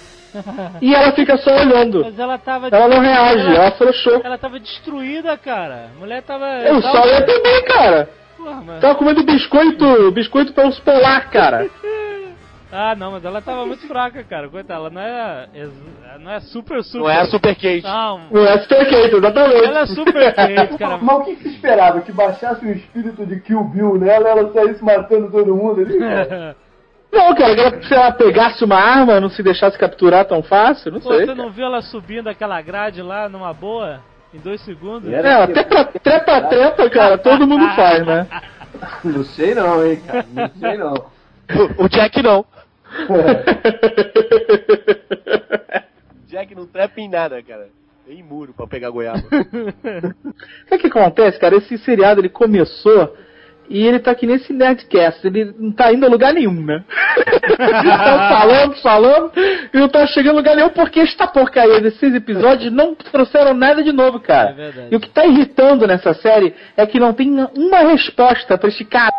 [0.81, 2.01] e ela fica só olhando.
[2.03, 2.67] Mas ela tava.
[2.67, 4.21] Ela não reage, ela afrouxou.
[4.23, 5.89] Ela tava destruída, cara.
[5.95, 6.45] A mulher tava.
[6.47, 8.09] É, o Sawyer também, cara.
[8.37, 11.69] Porra, mas- Tava comendo biscoito, biscoito para os polar, cara.
[12.75, 14.49] Ah, não, mas ela tava muito fraca, cara.
[14.49, 15.47] Coitada, ela não é.
[16.19, 16.99] Não é super super.
[16.99, 17.83] Não é a Super Kate.
[17.83, 18.21] Não.
[18.31, 19.65] Não é Super Kate, exatamente.
[19.65, 20.97] Ela é super Kate, cara.
[20.99, 22.01] Mas o que, você esperava?
[22.01, 25.99] Que baixasse o espírito de Kill Bill nela e ela saísse matando todo mundo ali?
[25.99, 26.55] cara?
[27.13, 30.93] Não, cara, que ela, se ela pegasse uma arma, não se deixasse capturar tão fácil,
[30.93, 31.27] não Pô, sei.
[31.27, 33.99] você não viu ela subindo aquela grade lá numa boa?
[34.33, 35.07] Em dois segundos?
[35.13, 38.25] É, até pra trepa, trepa, cara, todo mundo faz, né?
[39.05, 40.25] Não sei não, hein, cara.
[40.33, 40.93] Não sei não.
[41.77, 42.43] O, o Jack não.
[46.27, 47.69] Jack não trepa em nada, cara.
[48.05, 49.23] Tem muro pra pegar goiaba.
[50.71, 51.55] O que acontece, cara?
[51.55, 53.15] Esse seriado ele começou
[53.69, 55.25] e ele tá aqui nesse Nerdcast.
[55.25, 56.83] Ele não tá indo a lugar nenhum, né?
[57.57, 59.31] tá falando, falando
[59.73, 63.83] e não tá chegando a lugar nenhum porque esta porcaria desses episódios não trouxeram nada
[63.83, 64.51] de novo, cara.
[64.51, 64.87] É verdade.
[64.91, 68.85] E o que tá irritando nessa série é que não tem uma resposta pra esse
[68.85, 69.13] caralho.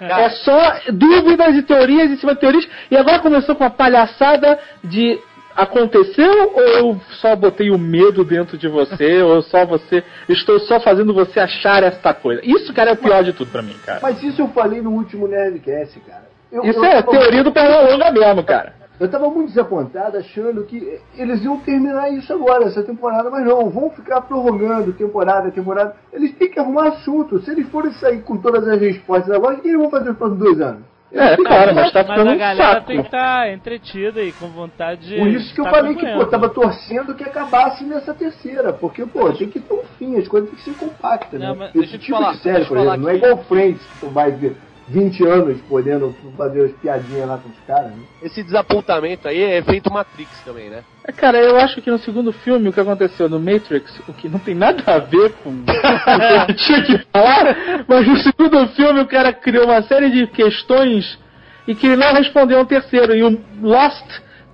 [0.00, 2.68] É só dúvidas e teorias em cima de teorias.
[2.90, 5.18] E agora começou com a palhaçada de
[5.62, 10.80] aconteceu ou eu só botei o medo dentro de você ou só você estou só
[10.80, 12.40] fazendo você achar esta coisa.
[12.44, 14.00] Isso, cara, é o pior de tudo pra mim, cara.
[14.02, 16.28] Mas isso eu falei no último Nerdcast, cara.
[16.50, 18.78] Eu- Isso eu é tava- teoria do Pernalonga mesmo, cara.
[19.00, 23.70] Eu tava muito desapontado achando que eles iam terminar isso agora, essa temporada, mas não,
[23.70, 25.94] vão ficar prorrogando temporada, temporada.
[26.12, 27.38] Eles têm que arrumar assunto.
[27.40, 30.18] Se eles forem sair com todas as respostas agora, o que eles vão fazer nos
[30.18, 30.82] próximos dois anos?
[31.10, 32.86] É, cara, mas tá Mas ficando a um galera saco.
[32.86, 35.16] tem que estar entretida e com vontade de.
[35.16, 39.06] Por isso que eu tá falei que, pô, tava torcendo que acabasse nessa terceira, porque,
[39.06, 41.56] pô, tem que ter um fim, as coisas têm que ser compactas, Não, né?
[41.58, 43.82] mas Esse deixa eu te tipo falar, de série, por exemplo, não é igual Friends,
[43.86, 44.56] que tu vai ver
[44.90, 48.02] 20 anos podendo fazer as piadinhas lá com os caras, né?
[48.22, 50.82] Esse desapontamento aí é efeito Matrix também, né?
[51.04, 54.28] É, Cara, eu acho que no segundo filme o que aconteceu no Matrix, o que
[54.28, 58.66] não tem nada a ver com o que eu tinha que falar, mas no segundo
[58.68, 61.18] filme o cara criou uma série de questões
[61.66, 63.14] e que ele não respondeu ao terceiro.
[63.14, 64.06] E o Lost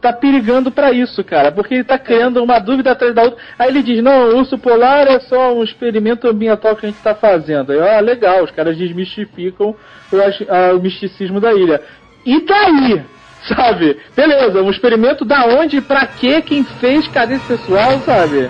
[0.04, 3.38] tá perigando pra isso, cara, porque ele tá criando uma dúvida atrás da outra.
[3.58, 7.02] Aí ele diz: Não, o urso polar é só um experimento ambiental que a gente
[7.02, 7.72] tá fazendo.
[7.72, 9.74] Aí, ah, legal, os caras desmistificam
[10.12, 11.80] o, o misticismo da ilha.
[12.26, 13.02] E daí?
[13.48, 13.98] Sabe?
[14.14, 18.48] Beleza, um experimento da onde, pra quê, quem fez, cadê esse pessoal, sabe?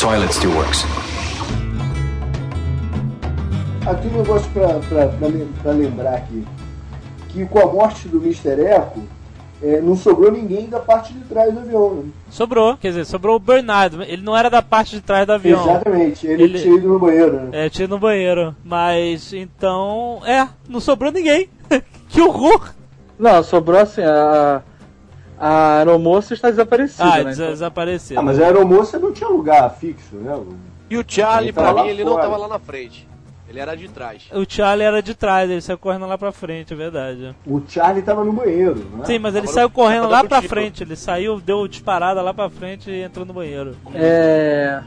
[0.00, 0.86] Toilet still works.
[3.86, 5.28] Aqui um negócio pra, pra, pra,
[5.62, 6.42] pra lembrar aqui.
[7.28, 8.62] Que com a morte do Mr.
[8.62, 9.02] Echo,
[9.62, 12.10] é, não sobrou ninguém da parte de trás do avião, né?
[12.30, 14.02] Sobrou, quer dizer, sobrou o Bernardo.
[14.02, 15.62] Ele não era da parte de trás do avião.
[15.62, 17.66] Exatamente, ele, tinha ido no banheiro, né?
[17.66, 18.56] É, tinha ido no banheiro.
[18.64, 21.50] Mas, então, é, não sobrou ninguém.
[22.08, 22.72] que horror!
[23.18, 24.62] Não, sobrou assim, a,
[25.40, 27.32] a aeromoça está desaparecida, Ah, né?
[27.32, 28.18] Então- desapareceu.
[28.18, 30.38] Ah, mas a aeromoça não tinha lugar fixo, né?
[30.90, 32.24] E o Charlie, Ele pra mim, ele não fora.
[32.24, 33.08] tava lá na frente.
[33.48, 34.22] Ele era de trás.
[34.32, 37.34] O Charlie era de trás, ele saiu correndo lá pra frente, é verdade.
[37.44, 39.04] O Charlie tava no banheiro, né?
[39.04, 40.48] Sim, mas ele Tava saiu no- correndo tava lá pra tiro.
[40.50, 40.82] frente.
[40.84, 43.74] Ele saiu, deu disparada lá pra frente e entrou no banheiro.
[43.92, 44.80] É.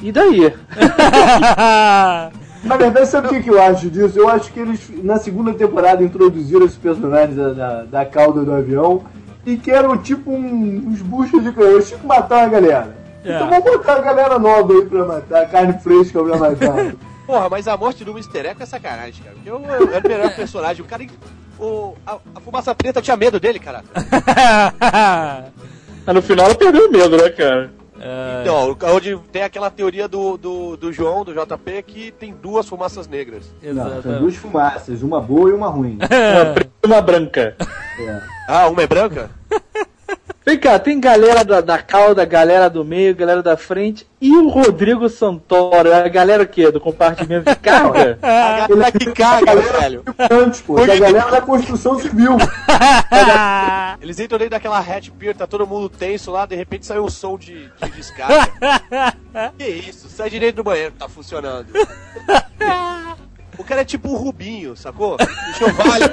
[0.00, 0.50] E daí?
[2.64, 4.18] Na verdade, sabe o que, que eu acho disso?
[4.18, 8.52] Eu acho que eles, na segunda temporada, introduziram esses personagens da, da, da cauda do
[8.52, 9.02] avião
[9.46, 11.80] e que eram tipo um- uns buchos de canhão.
[11.80, 12.96] Tipo matar uma galera.
[13.24, 13.34] É.
[13.36, 16.94] Então vamos botar a galera nova aí pra matar, carne fresca pra matar.
[17.26, 18.40] Porra, mas a morte do Mr.
[18.48, 19.36] Echo é sacanagem, cara.
[19.36, 20.84] Porque eu, eu era o melhor personagem.
[20.84, 21.06] O cara.
[21.58, 23.84] O, a, a fumaça preta tinha medo dele, cara.
[26.06, 27.70] Mas no final ela perdeu o medo, né, cara?
[28.42, 33.06] Então, onde tem aquela teoria do, do, do João, do JP, que tem duas fumaças
[33.06, 33.44] negras.
[33.62, 35.98] Não, são duas fumaças, uma boa e uma ruim.
[36.00, 37.56] Uma preta e uma branca.
[38.48, 39.30] Ah, uma é branca?
[40.44, 44.48] Vem cá, tem galera da, da cauda, galera do meio, galera da frente e o
[44.48, 46.70] Rodrigo Santoro, a galera o quê?
[46.70, 48.18] Do compartimento de carga?
[48.22, 50.02] A galera que caga, velho.
[50.30, 52.38] Antes, pô, da galera da construção civil.
[54.00, 57.10] Eles entram dentro daquela hatch pier, tá todo mundo tenso lá, de repente sai um
[57.10, 58.50] som de, de descarga.
[59.58, 60.08] que isso?
[60.08, 61.66] Sai direito do banheiro, tá funcionando.
[63.60, 65.18] O cara é tipo um Rubinho, sacou?
[65.76, 66.04] Vale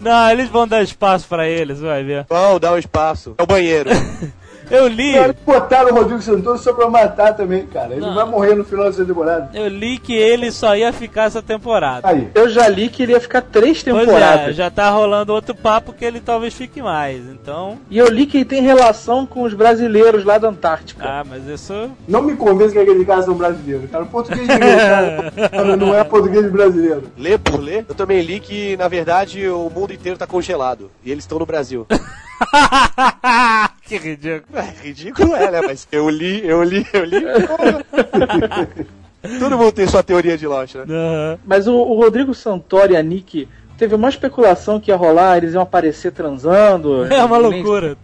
[0.00, 2.26] Não, eles vão dar espaço pra eles, vai ver.
[2.28, 3.34] Vão dar um espaço.
[3.36, 3.90] É o banheiro.
[4.70, 5.14] Eu li.
[5.14, 7.92] Cara, botaram o Rodrigo Santoro só pra matar também, cara.
[7.92, 8.14] Ele Não.
[8.14, 9.50] vai morrer no final dessa temporada.
[9.54, 12.08] Eu li que ele só ia ficar essa temporada.
[12.08, 12.28] Aí.
[12.34, 14.48] Eu já li que ele ia ficar três Pois temporadas.
[14.48, 17.78] é, já tá rolando outro papo que ele talvez fique mais, então...
[17.90, 21.04] E eu li que ele tem relação com os brasileiros lá da Antártica.
[21.06, 21.90] Ah, mas isso...
[22.08, 24.04] Não me convence que aqueles caras são brasileiros, cara.
[24.04, 27.04] O português de cara, cara, não é português brasileiro.
[27.16, 27.84] Lê por ler.
[27.88, 30.90] Eu também li que, na verdade, o mundo inteiro tá congelado.
[31.04, 31.86] E eles estão no Brasil.
[33.86, 34.58] que ridículo.
[34.58, 35.60] É, ridículo é, né?
[35.62, 37.20] Mas eu li, eu li, eu li.
[39.38, 41.38] Todo mundo tem sua teoria de Lost, né?
[41.44, 45.54] Mas o, o Rodrigo Santoro e a Nick teve uma especulação que ia rolar, eles
[45.54, 47.06] iam aparecer transando.
[47.10, 47.96] É uma loucura.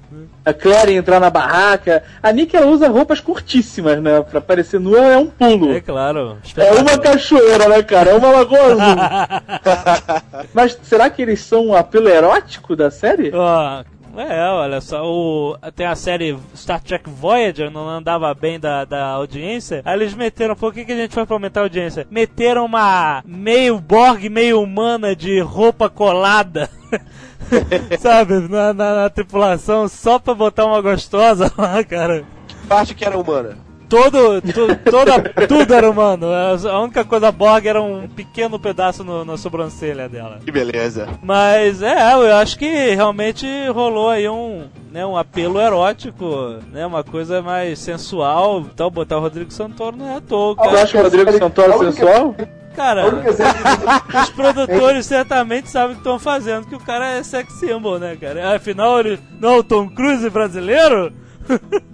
[0.44, 2.02] A Claire ia entrar na barraca.
[2.22, 4.22] A Nick ela usa roupas curtíssimas, né?
[4.22, 5.72] Pra parecer nua é um pulo.
[5.72, 6.38] É claro.
[6.56, 8.10] É uma cachoeira, né, cara?
[8.10, 10.42] É uma lagoa azul.
[10.54, 13.30] Mas será que eles são um apelo erótico da série?
[13.34, 13.84] Ó,
[14.16, 19.06] é, olha só, o, tem a série Star Trek Voyager, não andava bem da, da
[19.06, 19.82] audiência.
[19.84, 22.06] Aí eles meteram, por que, que a gente foi pra aumentar a audiência?
[22.10, 26.68] Meteram uma meio Borg, meio humana de roupa colada.
[27.98, 32.24] Sabe, na, na, na tripulação, só pra botar uma gostosa lá, cara.
[32.68, 33.69] Parte que era humana.
[33.90, 36.28] Todo, tu, toda, tudo era humano.
[36.32, 40.38] A única coisa Borg era um pequeno pedaço no, na sobrancelha dela.
[40.44, 41.08] Que beleza.
[41.20, 47.02] Mas é, eu acho que realmente rolou aí um, né, um apelo erótico, né, uma
[47.02, 48.60] coisa mais sensual.
[48.60, 50.54] Então botar o Rodrigo Santoro não é à toa.
[50.54, 52.36] Você acha o Rodrigo Santoro sensual?
[52.76, 53.06] Cara,
[54.22, 58.16] os produtores certamente sabem o que estão fazendo, que o cara é sex symbol, né,
[58.16, 58.54] cara?
[58.54, 61.12] Afinal, ele não é o Tom Cruise brasileiro?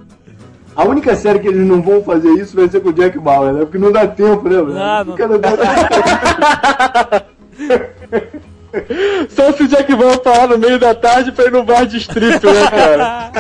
[0.77, 3.55] A única série que eles não vão fazer isso vai ser com o Jack Bauer,
[3.55, 3.61] né?
[3.61, 4.61] Porque não dá tempo, né?
[4.61, 4.79] mano?
[4.79, 5.17] Ah, não.
[9.31, 11.97] Só se o Jack Bauer falar no meio da tarde pra ir no bar de
[11.97, 13.33] strip, né, cara?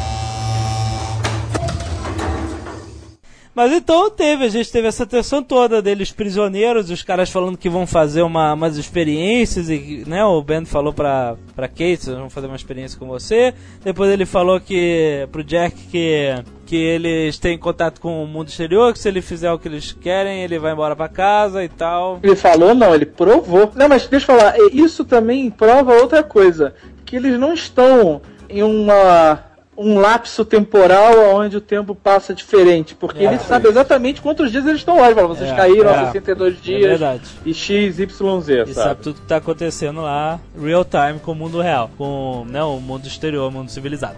[3.56, 7.70] Mas então teve, a gente teve essa tensão toda deles prisioneiros, os caras falando que
[7.70, 12.48] vão fazer uma, umas experiências e, né, o Ben falou pra, pra Kate, vamos fazer
[12.48, 13.54] uma experiência com você.
[13.82, 16.34] Depois ele falou que, pro Jack que,
[16.66, 19.90] que eles têm contato com o mundo exterior, que se ele fizer o que eles
[19.90, 22.20] querem, ele vai embora pra casa e tal.
[22.22, 23.72] Ele falou, não, ele provou.
[23.74, 26.74] Não, mas deixa eu falar, isso também prova outra coisa.
[27.06, 33.24] Que eles não estão em uma um lapso temporal onde o tempo passa diferente, porque
[33.24, 35.06] É, ele sabe exatamente quantos dias eles estão lá.
[35.06, 35.94] Ele fala, vocês É, caíram é.
[35.94, 37.22] há 62 É dias verdade.
[37.44, 38.74] e X, Y, Z, E sabe?
[38.74, 42.80] sabe tudo que tá acontecendo lá, real time, com o mundo real, com né, o
[42.80, 44.16] mundo exterior, o mundo civilizado.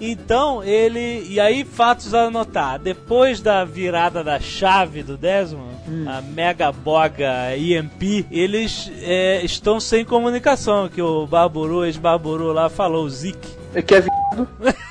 [0.00, 1.26] Então ele.
[1.28, 2.78] E aí, fatos a anotar.
[2.78, 5.74] Depois da virada da chave do Desmond,
[6.08, 10.88] a Mega Boga EMP, eles é, estão sem comunicação.
[10.88, 13.36] Que o Baburu, ex-Baburu lá falou, o Zik.
[13.74, 14.48] É que é viado.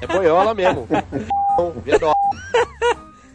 [0.00, 0.88] É boiola mesmo.
[1.84, 2.14] Viadola.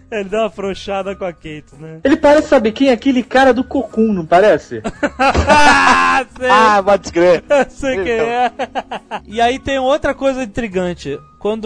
[0.10, 2.00] Ele deu uma frouxada com a Kate, né?
[2.02, 4.82] Ele parece saber quem é aquele cara do Cocum, não parece?
[5.20, 6.26] ah.
[6.50, 7.44] Ah, pode crer.
[7.70, 8.52] sei quem é.
[9.26, 11.20] E aí tem outra coisa intrigante.
[11.48, 11.66] Quando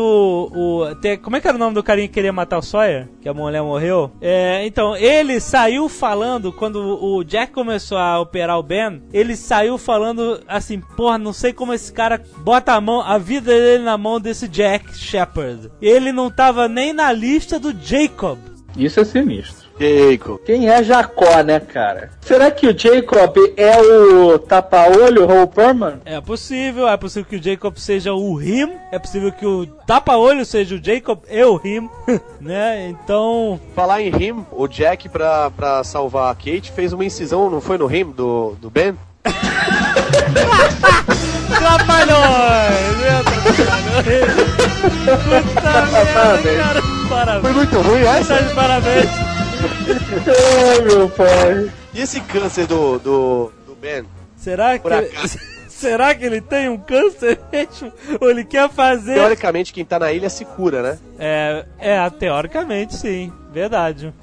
[0.54, 0.96] o.
[1.02, 3.10] tem- como é que era o nome do carinha que queria matar o Sawyer?
[3.20, 4.12] Que a mulher morreu?
[4.22, 9.80] É, então, ele saiu falando, quando o Jack começou a operar o Ben, ele saiu
[9.80, 13.98] falando assim, porra, não sei como esse cara bota a mão, a vida dele na
[13.98, 15.72] mão desse Jack Shepard.
[15.82, 18.38] Ele não tava nem na lista do Jacob.
[18.78, 19.61] Isso é sinistro.
[19.82, 20.40] Jacob.
[20.46, 22.12] Quem é Jacó, né, cara?
[22.22, 25.96] Será que o Jacob é o tapa-olho, Hole Perman?
[26.06, 30.46] É possível, é possível que o Jacob seja o Him, é possível que o tapa-olho
[30.46, 31.90] seja o Jacob e o Him,
[32.40, 32.90] né?
[32.90, 33.60] Então.
[33.76, 37.78] Falar em rim, o Jack, pra, pra salvar a Kate, fez uma incisão, não foi
[37.78, 38.96] no rim do, do Ben?
[41.58, 42.22] Trapalhões!
[45.26, 46.82] Puta merda, cara!
[47.10, 47.42] Parabéns!
[47.42, 48.36] Foi muito ruim essa?
[48.36, 49.31] Tá de parabéns!
[50.28, 51.72] Ai, meu pai.
[51.94, 54.06] E esse câncer do, do, do Ben?
[54.38, 54.84] Será que.
[54.84, 55.40] Por acaso.
[55.70, 57.92] Será que ele tem um câncer mesmo?
[58.20, 59.16] Ou ele quer fazer.
[59.16, 61.00] Teoricamente, quem tá na ilha se cura, né?
[61.18, 64.14] É, é, teoricamente sim, verdade.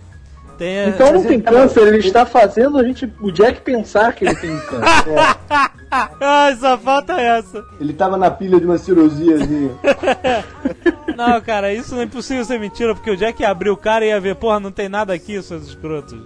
[0.58, 4.34] Tem, Então não tem câncer, ele está fazendo a gente, o Jack pensar que ele
[4.34, 5.14] tem câncer.
[6.20, 7.64] Ai, só falta essa.
[7.80, 9.70] Ele tava na pilha de uma cirurgiazinha.
[11.16, 14.04] Não, cara, isso não é impossível ser mentira, porque o Jack ia abrir o cara
[14.04, 16.16] e ia ver, porra, não tem nada aqui, seus escrotos.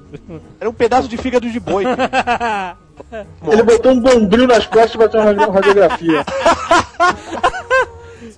[0.61, 1.85] Era um pedaço de fígado de boi.
[3.51, 6.23] Ele botou um bombril nas costas e bateu uma radiografia.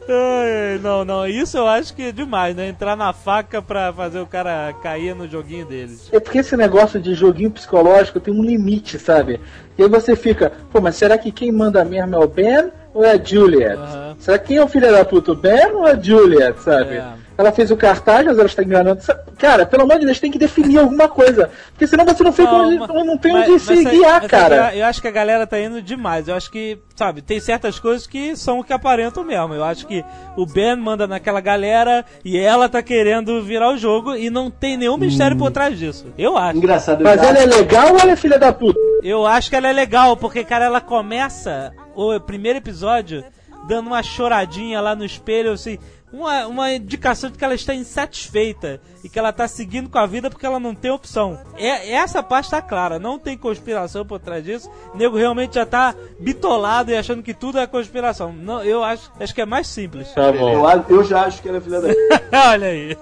[0.09, 2.69] Ai, não, não, isso eu acho que é demais, né?
[2.69, 6.09] Entrar na faca pra fazer o cara cair no joguinho deles.
[6.13, 9.41] É porque esse negócio de joguinho psicológico tem um limite, sabe?
[9.79, 13.05] E aí você fica, pô, mas será que quem manda mesmo é o Ben ou
[13.05, 13.79] é a Juliet?
[14.19, 17.03] Será que quem é o filho da puta, o Ben ou a Juliet, sabe?
[17.37, 19.01] Ela fez o cartaz, mas ela está enganando.
[19.39, 21.51] Cara, pelo amor de Deus, tem que definir alguma coisa.
[21.70, 24.72] Porque senão você não, fica onde, não tem onde se mas, guiar, mas cara.
[24.72, 26.28] Eu, eu acho que a galera tá indo demais.
[26.28, 29.53] Eu acho que, sabe, tem certas coisas que são o que aparentam mesmo.
[29.53, 30.05] Eu acho que
[30.37, 34.76] o Ben manda naquela galera e ela tá querendo virar o jogo e não tem
[34.76, 36.07] nenhum mistério por trás disso.
[36.16, 36.59] Eu acho.
[36.59, 37.03] Engraçado.
[37.03, 38.78] Mas ela é legal ou ela é filha da puta?
[39.03, 43.24] Eu acho que ela é legal, porque, cara, ela começa o primeiro episódio
[43.66, 45.78] dando uma choradinha lá no espelho, assim,
[46.15, 50.07] uma, uma indicação de que ela está insatisfeita e que ela está seguindo com a
[50.07, 51.39] vida porque ela não tem opção.
[51.57, 54.71] É, essa parte tá clara, não tem conspiração por trás disso.
[54.95, 58.33] O nego realmente já tá bitolado e achando que tudo é conspiração.
[58.33, 60.09] Não, eu acho, acho que é mais simples.
[60.12, 60.67] Tá bom.
[60.71, 61.89] Eu, eu já acho que ela é filha da
[62.51, 62.97] Olha aí.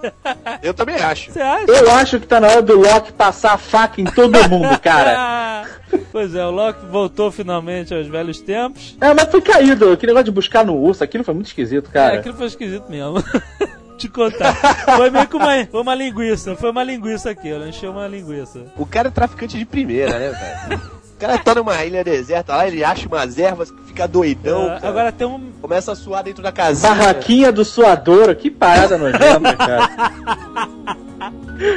[0.62, 1.30] Eu também acho.
[1.30, 1.70] Você acha?
[1.70, 5.66] Eu acho que tá na hora do Loki passar a faca em todo mundo, cara.
[6.10, 8.96] pois é, o Loki voltou finalmente aos velhos tempos.
[9.00, 9.90] É, mas foi caído.
[9.92, 12.18] Aquele negócio de buscar no urso, aquilo foi muito esquisito, É, cara.
[12.18, 13.01] aquilo foi esquisito mesmo.
[13.98, 14.54] Te contar.
[14.96, 16.56] Foi meio que uma, foi uma linguiça.
[16.56, 18.66] Foi uma linguiça aqui, eu encheu uma linguiça.
[18.76, 20.30] O cara é traficante de primeira, né,
[20.68, 20.80] velho?
[21.14, 24.72] O cara tá numa ilha deserta lá, ele acha umas ervas, fica doidão.
[24.72, 25.52] É, agora tem um.
[25.60, 26.92] Começa a suar dentro da casinha.
[26.92, 29.88] Barraquinha do suadouro, que parada nojenta, cara.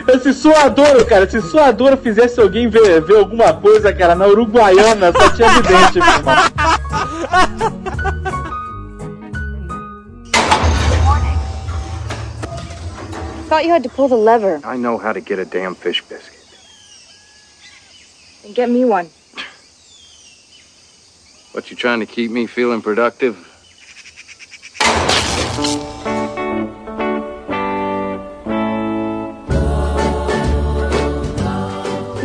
[0.07, 5.29] Esse suadouro, cara, se suadouro fizesse alguém ver, ver alguma coisa, cara, na Uruguaiana, só
[5.29, 6.35] tinha vidente, meu irmão.
[13.55, 14.59] Thought you had to pull the lever.
[14.65, 16.43] I know how to get a damn fish biscuit.
[18.43, 19.09] Then get me one.
[21.53, 23.37] What, you trying to keep me feeling productive?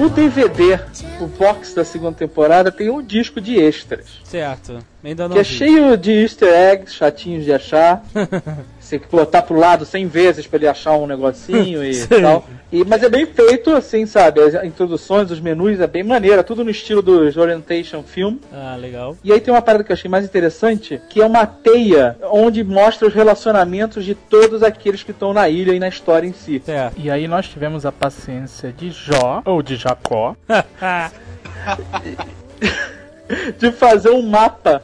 [0.01, 4.07] O DVD o box da segunda temporada tem um disco de extras.
[4.25, 4.79] Certo.
[5.03, 5.49] Ainda não que é vi.
[5.49, 8.03] cheio de easter eggs, chatinhos de achar.
[8.79, 12.47] Você tem que botar pro lado 100 vezes pra ele achar um negocinho e tal.
[12.73, 14.41] E, mas é bem feito, assim, sabe?
[14.41, 16.41] As introduções, os menus, é bem maneiro.
[16.41, 18.37] é Tudo no estilo dos Orientation Film.
[18.53, 19.17] Ah, legal.
[19.25, 22.63] E aí tem uma parada que eu achei mais interessante, que é uma teia onde
[22.65, 26.63] mostra os relacionamentos de todos aqueles que estão na ilha e na história em si.
[26.97, 30.35] E aí nós tivemos a paciência de Jó, ou de Jacó,
[33.59, 34.83] de fazer um mapa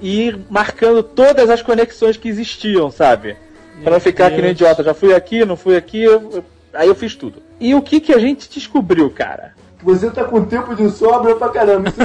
[0.00, 3.36] e ir marcando todas as conexões que existiam, sabe?
[3.82, 6.42] Pra não ficar que nem idiota, já fui aqui, não fui aqui, eu-
[6.72, 7.42] aí eu fiz tudo.
[7.60, 9.54] E o que que a gente descobriu, cara?
[9.82, 11.92] Você tá com tempo de sobra pra caramba.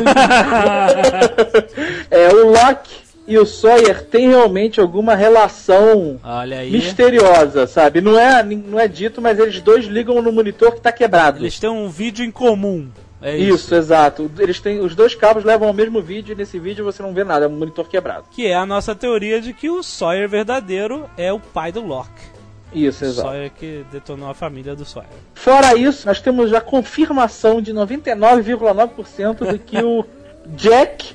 [2.12, 2.92] É, o Locke
[3.28, 6.72] e o Sawyer têm realmente alguma relação Olha aí.
[6.72, 8.02] misteriosa, sabe?
[8.02, 11.40] Não é, não é dito, mas eles dois ligam no monitor que tá quebrado.
[11.40, 12.88] Eles têm um vídeo em comum.
[13.22, 13.56] É isso.
[13.56, 13.76] isso.
[13.76, 14.32] exato.
[14.40, 17.24] Eles têm os dois cabos levam ao mesmo vídeo e nesse vídeo você não vê
[17.24, 18.26] nada, é um monitor quebrado.
[18.32, 22.32] Que é a nossa teoria de que o Sawyer verdadeiro é o pai do Locke.
[22.74, 23.28] Isso, O exato.
[23.28, 25.10] Sawyer que detonou a família do Sawyer.
[25.36, 30.06] Fora isso, nós temos a confirmação de 99,9% de que o
[30.56, 31.14] Jack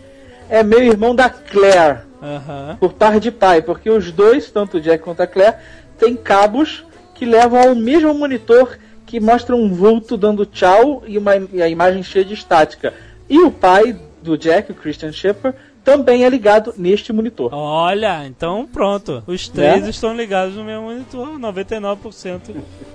[0.48, 2.06] é meu irmão da Claire.
[2.80, 5.56] Por par de pai, porque os dois, tanto o Jack quanto a Claire,
[5.98, 6.84] têm cabos
[7.14, 8.76] que levam ao mesmo monitor
[9.06, 12.92] que mostra um vulto dando tchau e, uma, e a imagem cheia de estática.
[13.28, 17.54] E o pai do Jack, o Christian Shepard, também é ligado neste monitor.
[17.54, 19.22] Olha, então pronto.
[19.24, 19.90] Os três Né?
[19.90, 21.28] estão ligados no mesmo monitor.
[21.38, 22.40] 99%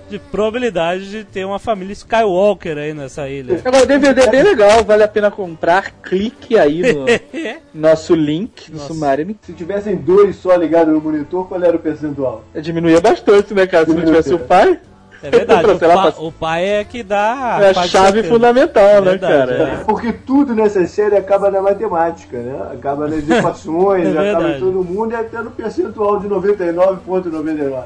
[0.10, 3.62] de probabilidade de ter uma família Skywalker aí nessa ilha.
[3.64, 5.90] Agora, o DVD é bem legal, vale a pena comprar.
[6.02, 7.06] Clique aí no
[7.74, 9.38] nosso link do Submarine.
[9.42, 12.44] Se tivessem dois só ligados no monitor, qual era o percentual?
[12.62, 13.86] Diminuía bastante, né, cara?
[13.86, 14.78] Se não tivesse o pai.
[15.24, 19.52] É verdade, o, pa- o pai é que dá É a chave fundamental, né, Verdade,
[19.52, 19.64] cara?
[19.64, 19.84] é.
[19.86, 22.56] Porque tudo nessa série acaba na matemática, né?
[22.74, 27.84] Acaba nas equações, É acaba em todo mundo e até no percentual de 99,99.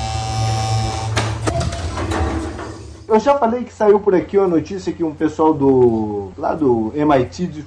[3.08, 6.92] Eu já falei que saiu por aqui uma notícia que um pessoal do lá do
[6.94, 7.64] MIT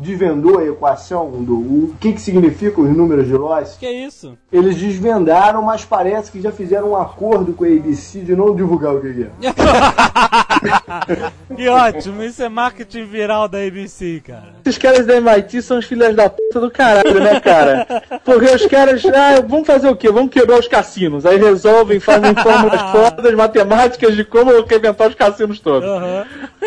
[0.00, 3.78] desvendou a equação do o que que significa os números de Lost.
[3.78, 4.36] Que é isso?
[4.50, 8.94] Eles desvendaram, mas parece que já fizeram um acordo com a ABC de não divulgar
[8.94, 9.30] o que que é.
[11.56, 14.54] Que ótimo, isso é marketing viral da ABC, cara.
[14.64, 17.84] Esses caras da MIT são os filhos da puta do caralho, né, cara?
[18.24, 20.08] Porque os caras, ah, vamos fazer o quê?
[20.10, 21.26] Vamos quebrar os cassinos.
[21.26, 25.88] Aí resolvem, fazem fórmulas fodas, matemáticas de como arrebentar os cassinos todos.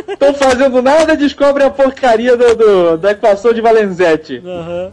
[0.09, 4.43] Estão fazendo nada, descobrem a porcaria do, do- da equação de Valenzetti.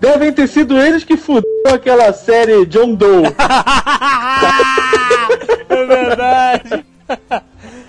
[0.01, 3.25] Devem ter sido eles que fuderam aquela série John Doe.
[5.69, 6.85] É verdade.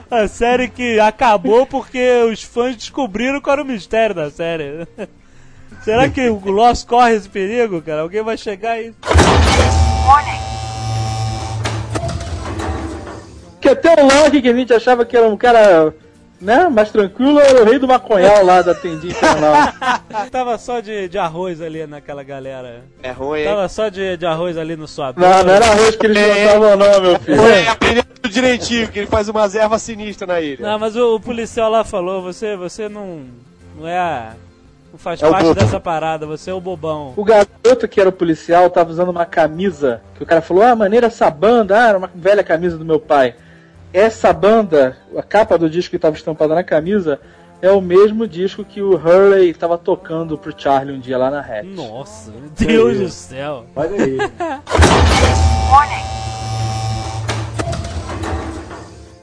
[0.11, 4.87] A série que acabou porque os fãs descobriram qual era o mistério da série.
[5.83, 8.01] Será que o Lost corre esse perigo, cara?
[8.01, 8.93] Alguém vai chegar e.
[13.61, 15.93] Que até o Locke, que a gente achava que era um cara,
[16.41, 19.53] né, mais tranquilo, era o rei do maconhal lá da tendinha infernal.
[20.31, 22.83] Tava só de, de arroz ali naquela galera.
[23.03, 23.45] É ruim, hein?
[23.45, 25.23] Tava só de, de arroz ali no suador.
[25.23, 27.41] Não, não era arroz que eles botavam não, meu filho.
[27.41, 30.65] É, aprendeu tudo direitinho, que ele faz umas ervas sinistras na ilha.
[30.65, 33.21] Não, mas o, o policial lá falou, você, você não.
[33.77, 34.33] não é a.
[34.91, 35.59] não faz É parte bobo.
[35.59, 37.13] dessa parada, você é o bobão.
[37.15, 40.75] O garoto que era o policial tava usando uma camisa que o cara falou: Ah,
[40.75, 43.35] maneira essa banda, ah, era uma velha camisa do meu pai.
[43.91, 47.19] Essa banda, a capa do disco que estava estampada na camisa,
[47.59, 51.39] é o mesmo disco que o Hurley estava tocando pro Charlie um dia lá na
[51.39, 51.65] Hatch.
[51.65, 53.65] Nossa, meu Deus do céu.
[53.75, 54.17] Olha aí.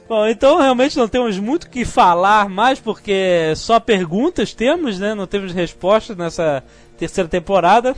[0.07, 5.13] Bom, então realmente não temos muito o que falar mais, porque só perguntas temos, né?
[5.13, 6.61] Não temos respostas nessa
[6.97, 7.95] terceira temporada.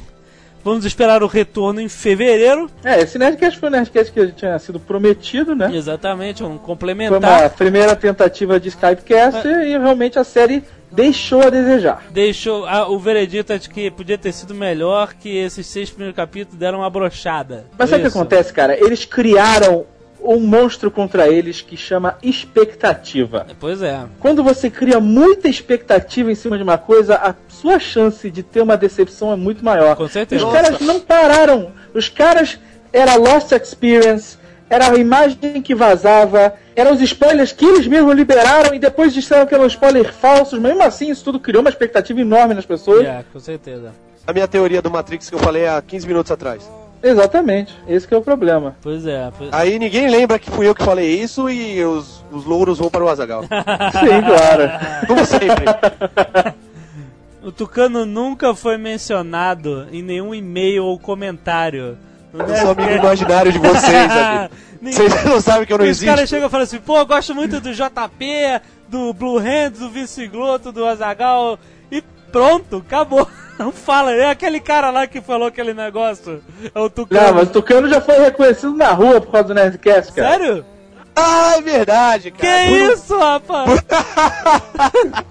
[0.63, 2.69] Vamos esperar o retorno em fevereiro.
[2.83, 5.71] É, esse Nerdcast foi um Nerdcast que tinha sido prometido, né?
[5.73, 7.49] Exatamente, um Foi uma complementar.
[7.51, 12.03] primeira tentativa de Skypecast e realmente a série deixou a desejar.
[12.11, 16.15] Deixou ah, o veredito é de que podia ter sido melhor, que esses seis primeiros
[16.15, 17.65] capítulos deram uma brochada.
[17.77, 18.77] Mas sabe o que acontece, cara?
[18.77, 19.85] Eles criaram
[20.21, 23.47] um monstro contra eles que chama expectativa.
[23.59, 24.01] Pois é.
[24.19, 28.61] Quando você cria muita expectativa em cima de uma coisa, a sua chance de ter
[28.61, 29.95] uma decepção é muito maior.
[29.95, 30.45] Com certeza.
[30.45, 31.71] Os caras não pararam.
[31.93, 32.59] Os caras
[32.91, 34.37] era Lost Experience,
[34.69, 39.45] era a imagem que vazava, eram os spoilers que eles mesmos liberaram e depois disseram
[39.45, 40.59] que eram spoilers falsos.
[40.59, 43.05] Mesmo assim, isso tudo criou uma expectativa enorme nas pessoas.
[43.05, 43.93] É, com certeza.
[44.27, 46.69] A minha teoria do Matrix que eu falei há 15 minutos atrás.
[47.01, 48.75] Exatamente, esse que é o problema.
[48.81, 49.31] Pois é.
[49.37, 49.49] Pois...
[49.53, 53.03] Aí ninguém lembra que fui eu que falei isso e os, os louros vão para
[53.03, 53.43] o Azagal.
[53.99, 55.07] Sim, claro.
[55.07, 55.65] Como sempre.
[57.41, 61.97] O Tucano nunca foi mencionado em nenhum e-mail ou comentário.
[62.33, 64.53] Eu sou amigo imaginário de vocês, amigo.
[64.81, 66.05] Vocês não sabem que eu não Os existo.
[66.05, 69.89] caras chegam e falam assim, pô, eu gosto muito do JP, do Blue Hand, do
[69.89, 71.59] Vince Gloto, do Azagal
[71.91, 73.27] e pronto, acabou.
[73.59, 76.41] Não fala, é aquele cara lá que falou aquele negócio.
[76.73, 77.21] É o Tucano.
[77.21, 80.29] Não, mas o Tucano já foi reconhecido na rua por causa do Nerdcast, cara.
[80.29, 80.65] Sério?
[81.13, 82.69] Ah, é verdade, Que cara.
[82.69, 83.83] Fui num- isso, rapaz?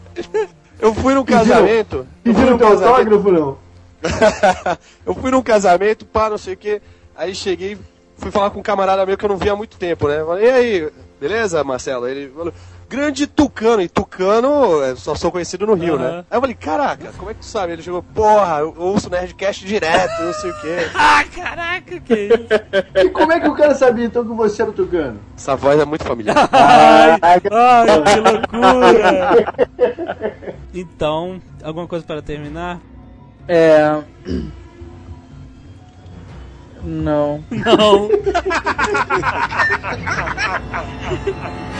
[0.79, 2.07] Eu fui num casamento.
[2.22, 3.59] Pediram teu autógrafo, não?
[5.05, 6.81] eu fui num casamento, pá, não sei o que.
[7.16, 7.76] Aí cheguei,
[8.16, 10.24] fui falar com um camarada meu que eu não via há muito tempo, né?
[10.24, 12.07] Falei, e aí, beleza, Marcelo?
[12.07, 12.53] Ele falou,
[12.89, 13.82] grande Tucano.
[13.82, 16.24] E Tucano, eu só sou conhecido no Rio, né?
[16.30, 17.72] Aí eu falei, caraca, como é que tu sabe?
[17.72, 20.76] Ele chegou, porra, eu ouço Nerdcast direto, não sei o que.
[20.95, 23.07] ah, caraca, que isso?
[23.07, 25.20] E como é que o cara sabia então que você era o Tucano?
[25.36, 26.49] Essa voz é muito familiar.
[26.53, 29.55] Ai, ai, que loucura!
[30.74, 32.80] Então, alguma coisa para terminar?
[33.47, 34.03] É.
[36.83, 37.43] Não.
[37.51, 38.11] No.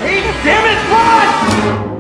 [0.01, 1.98] Hey, damn it, run!